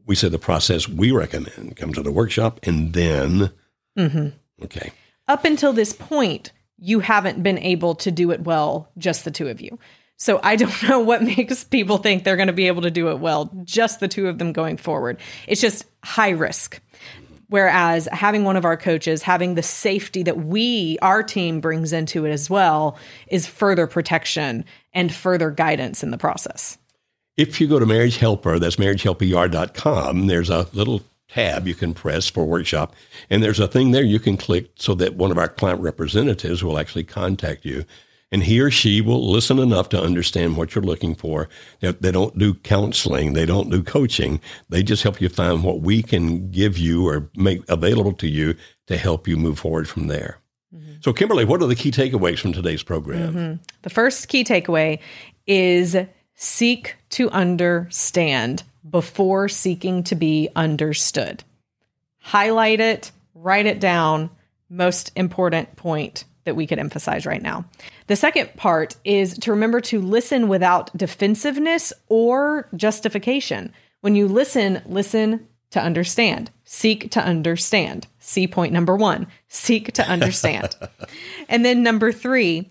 we 0.07 0.15
said 0.15 0.33
the 0.33 0.39
process 0.39 0.89
we 0.89 1.13
recommend 1.13 1.77
come 1.77 1.93
to 1.93 2.03
the 2.03 2.13
workshop 2.13 2.59
and 2.63 2.95
then 2.95 3.51
mm-hmm. 3.99 4.29
okay. 4.65 4.93
Up 5.29 5.45
until 5.45 5.75
this 5.75 5.93
point, 5.93 6.53
you 6.79 7.01
haven't 7.01 7.43
been 7.43 7.59
able 7.59 7.95
to 7.97 8.11
do 8.11 8.31
it 8.31 8.41
well, 8.45 8.91
just 8.97 9.25
the 9.25 9.31
two 9.31 9.49
of 9.49 9.61
you. 9.61 9.79
So 10.17 10.41
I 10.43 10.57
don't 10.57 10.83
know 10.89 11.01
what 11.01 11.23
makes 11.23 11.65
people 11.65 11.99
think 11.99 12.25
they're 12.25 12.37
going 12.37 12.49
to 12.49 12.53
be 12.53 12.67
able 12.67 12.83
to 12.83 12.91
do 12.91 13.09
it 13.11 13.19
well, 13.19 13.51
just 13.65 14.01
the 14.01 14.09
two 14.09 14.29
of 14.29 14.39
them 14.39 14.53
going 14.53 14.77
forward. 14.77 15.19
It's 15.47 15.61
just 15.61 15.85
high 16.03 16.31
risk. 16.31 16.81
Whereas 17.49 18.09
having 18.11 18.45
one 18.45 18.57
of 18.57 18.65
our 18.65 18.77
coaches, 18.77 19.23
having 19.23 19.55
the 19.55 19.63
safety 19.63 20.23
that 20.25 20.39
we, 20.39 20.99
our 21.03 21.23
team, 21.23 21.61
brings 21.61 21.93
into 21.93 22.25
it 22.25 22.31
as 22.31 22.49
well, 22.49 22.99
is 23.29 23.47
further 23.47 23.87
protection 23.87 24.65
and 24.93 25.15
further 25.15 25.51
guidance 25.51 26.03
in 26.03 26.11
the 26.11 26.19
process. 26.19 26.79
If 27.37 27.61
you 27.61 27.69
go 27.69 27.79
to 27.79 27.87
Marriage 27.87 28.17
Helper, 28.17 28.59
that's 28.59 28.77
marriagehelper.com, 28.77 30.27
there's 30.27 30.51
a 30.51 30.69
little 30.73 31.03
tab 31.29 31.67
you 31.67 31.75
can 31.75 31.93
press 31.93 32.29
for 32.29 32.45
workshop, 32.45 32.95
and 33.29 33.43
there's 33.43 33.61
a 33.61 33.69
thing 33.69 33.91
there 33.91 34.05
you 34.05 34.21
can 34.21 34.37
click 34.37 34.71
so 34.77 34.95
that 34.95 35.15
one 35.15 35.31
of 35.31 35.39
our 35.39 35.49
client 35.49 35.81
representatives 35.81 36.63
will 36.63 36.79
actually 36.79 37.05
contact 37.05 37.65
you 37.65 37.85
and 38.35 38.43
he 38.43 38.61
or 38.61 38.69
she 38.69 39.01
will 39.01 39.31
listen 39.31 39.61
enough 39.61 39.89
to 39.91 40.03
understand 40.03 40.57
what 40.57 40.75
you're 40.75 40.83
looking 40.83 41.15
for. 41.15 41.49
They, 41.79 41.93
they 41.93 42.11
don't 42.11 42.37
do 42.37 42.55
counseling, 42.55 43.35
they 43.35 43.47
don't 43.47 43.71
do 43.71 43.81
coaching. 43.81 44.41
They 44.69 44.83
just 44.83 45.05
help 45.05 45.21
you 45.21 45.29
find 45.29 45.63
what 45.63 45.83
we 45.83 46.03
can 46.03 46.51
give 46.51 46.77
you 46.77 47.07
or 47.07 47.31
make 47.37 47.63
available 47.69 48.13
to 48.15 48.27
you 48.27 48.57
to 48.89 48.97
help 48.97 49.29
you 49.29 49.37
move 49.37 49.61
forward 49.61 49.89
from 49.89 50.09
there. 50.09 50.39
Mm-hmm. 50.75 50.95
So, 51.01 51.13
Kimberly, 51.13 51.45
what 51.45 51.63
are 51.63 51.69
the 51.69 51.77
key 51.77 51.93
takeaways 51.93 52.41
from 52.41 52.53
today's 52.53 52.83
program? 52.83 53.35
Mm-hmm. 53.35 53.63
The 53.83 53.91
first 53.91 54.27
key 54.27 54.43
takeaway 54.43 54.99
is 55.47 55.97
seek 56.35 56.97
to 57.11 57.31
understand 57.31 58.65
before 58.91 59.49
seeking 59.49 60.03
to 60.05 60.17
be 60.17 60.49
understood. 60.57 61.45
Highlight 62.19 62.81
it, 62.81 63.13
write 63.33 63.67
it 63.67 63.79
down. 63.79 64.31
Most 64.69 65.13
important 65.15 65.77
point 65.77 66.25
that 66.45 66.57
we 66.57 66.67
could 66.67 66.79
emphasize 66.79 67.27
right 67.27 67.43
now. 67.43 67.65
The 68.07 68.17
second 68.17 68.55
part 68.57 68.97
is 69.05 69.39
to 69.39 69.51
remember 69.51 69.81
to 69.83 70.01
listen 70.01 70.49
without 70.49 70.95
defensiveness 70.97 71.93
or 72.09 72.69
justification. 72.77 73.73
When 74.01 74.15
you 74.15 74.29
listen, 74.29 74.83
listen 74.87 75.47
to 75.71 75.81
understand. 75.81 76.51
Seek 76.65 77.11
to 77.13 77.21
understand. 77.21 78.07
See 78.19 78.47
point 78.47 78.73
number 78.73 78.97
one 78.97 79.27
seek 79.49 79.93
to 79.93 80.09
understand. 80.09 80.77
and 81.49 81.65
then 81.65 81.83
number 81.83 82.13
three, 82.13 82.71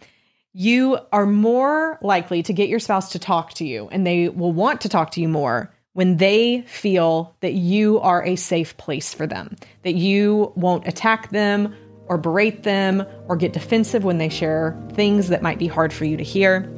you 0.53 0.99
are 1.11 1.25
more 1.25 1.97
likely 2.01 2.43
to 2.43 2.53
get 2.53 2.69
your 2.69 2.79
spouse 2.79 3.11
to 3.13 3.19
talk 3.19 3.53
to 3.55 3.65
you, 3.65 3.89
and 3.91 4.05
they 4.05 4.29
will 4.29 4.51
want 4.51 4.81
to 4.81 4.89
talk 4.89 5.11
to 5.11 5.21
you 5.21 5.27
more 5.27 5.73
when 5.93 6.17
they 6.17 6.61
feel 6.61 7.35
that 7.41 7.53
you 7.53 7.99
are 7.99 8.23
a 8.25 8.35
safe 8.35 8.75
place 8.77 9.13
for 9.13 9.27
them, 9.27 9.55
that 9.83 9.93
you 9.93 10.51
won't 10.55 10.87
attack 10.87 11.29
them 11.29 11.75
or 12.07 12.17
berate 12.17 12.63
them 12.63 13.05
or 13.27 13.35
get 13.35 13.53
defensive 13.53 14.03
when 14.03 14.17
they 14.17 14.29
share 14.29 14.77
things 14.93 15.29
that 15.29 15.41
might 15.41 15.59
be 15.59 15.67
hard 15.67 15.93
for 15.93 16.05
you 16.05 16.17
to 16.17 16.23
hear. 16.23 16.69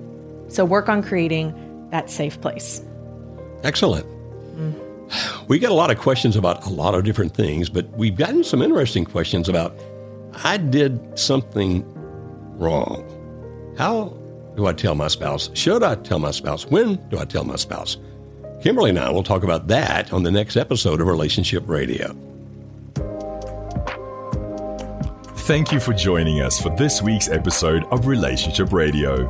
So 0.47 0.63
work 0.63 0.89
on 0.89 1.01
creating 1.01 1.53
that 1.91 2.09
safe 2.09 2.39
place. 2.41 2.81
Excellent. 3.63 4.05
We 5.47 5.59
get 5.59 5.69
a 5.69 5.75
lot 5.75 5.91
of 5.91 5.99
questions 5.99 6.35
about 6.35 6.65
a 6.65 6.69
lot 6.69 6.95
of 6.95 7.03
different 7.03 7.35
things, 7.35 7.69
but 7.69 7.89
we've 7.91 8.15
gotten 8.15 8.43
some 8.43 8.61
interesting 8.61 9.05
questions 9.05 9.47
about 9.47 9.77
I 10.43 10.57
did 10.57 11.17
something 11.17 11.85
wrong. 12.57 13.03
How 13.77 14.17
do 14.55 14.65
I 14.65 14.73
tell 14.73 14.95
my 14.95 15.07
spouse? 15.07 15.49
Should 15.53 15.83
I 15.83 15.95
tell 15.95 16.19
my 16.19 16.31
spouse? 16.31 16.65
When 16.65 16.95
do 17.09 17.19
I 17.19 17.25
tell 17.25 17.43
my 17.43 17.55
spouse? 17.55 17.97
Kimberly 18.61 18.89
and 18.89 18.99
I 18.99 19.11
will 19.11 19.23
talk 19.23 19.43
about 19.43 19.67
that 19.67 20.11
on 20.11 20.23
the 20.23 20.31
next 20.31 20.57
episode 20.57 21.01
of 21.01 21.07
Relationship 21.07 21.63
Radio. 21.67 22.15
Thank 25.45 25.71
you 25.71 25.79
for 25.79 25.93
joining 25.93 26.41
us 26.41 26.60
for 26.60 26.71
this 26.71 27.03
week's 27.03 27.29
episode 27.29 27.84
of 27.91 28.08
Relationship 28.08 28.73
Radio. 28.73 29.27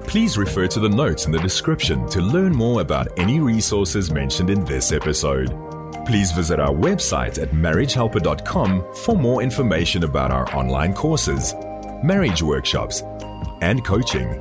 Please 0.00 0.38
refer 0.38 0.66
to 0.66 0.80
the 0.80 0.88
notes 0.88 1.26
in 1.26 1.30
the 1.30 1.38
description 1.40 2.08
to 2.08 2.22
learn 2.22 2.52
more 2.52 2.80
about 2.80 3.08
any 3.18 3.38
resources 3.38 4.10
mentioned 4.10 4.48
in 4.48 4.64
this 4.64 4.92
episode. 4.92 5.54
Please 6.06 6.32
visit 6.32 6.58
our 6.58 6.72
website 6.72 7.38
at 7.38 7.50
marriagehelper.com 7.50 8.94
for 9.04 9.14
more 9.14 9.42
information 9.42 10.04
about 10.04 10.30
our 10.30 10.48
online 10.56 10.94
courses, 10.94 11.54
marriage 12.02 12.42
workshops, 12.42 13.02
and 13.60 13.84
coaching. 13.84 14.40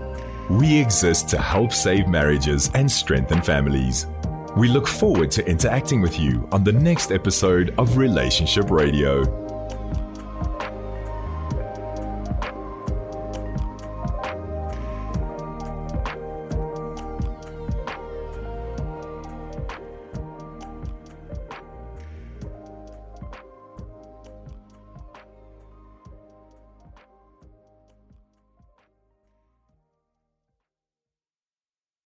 We 0.50 0.80
exist 0.80 1.28
to 1.32 1.42
help 1.42 1.74
save 1.74 2.08
marriages 2.08 2.72
and 2.74 2.90
strengthen 2.90 3.42
families. 3.42 4.08
We 4.56 4.70
look 4.70 4.88
forward 4.88 5.32
to 5.32 5.46
interacting 5.46 6.00
with 6.00 6.18
you 6.18 6.48
on 6.54 6.64
the 6.64 6.72
next 6.72 7.12
episode 7.12 7.76
of 7.78 7.98
Relationship 7.98 8.72
Radio. 8.72 9.47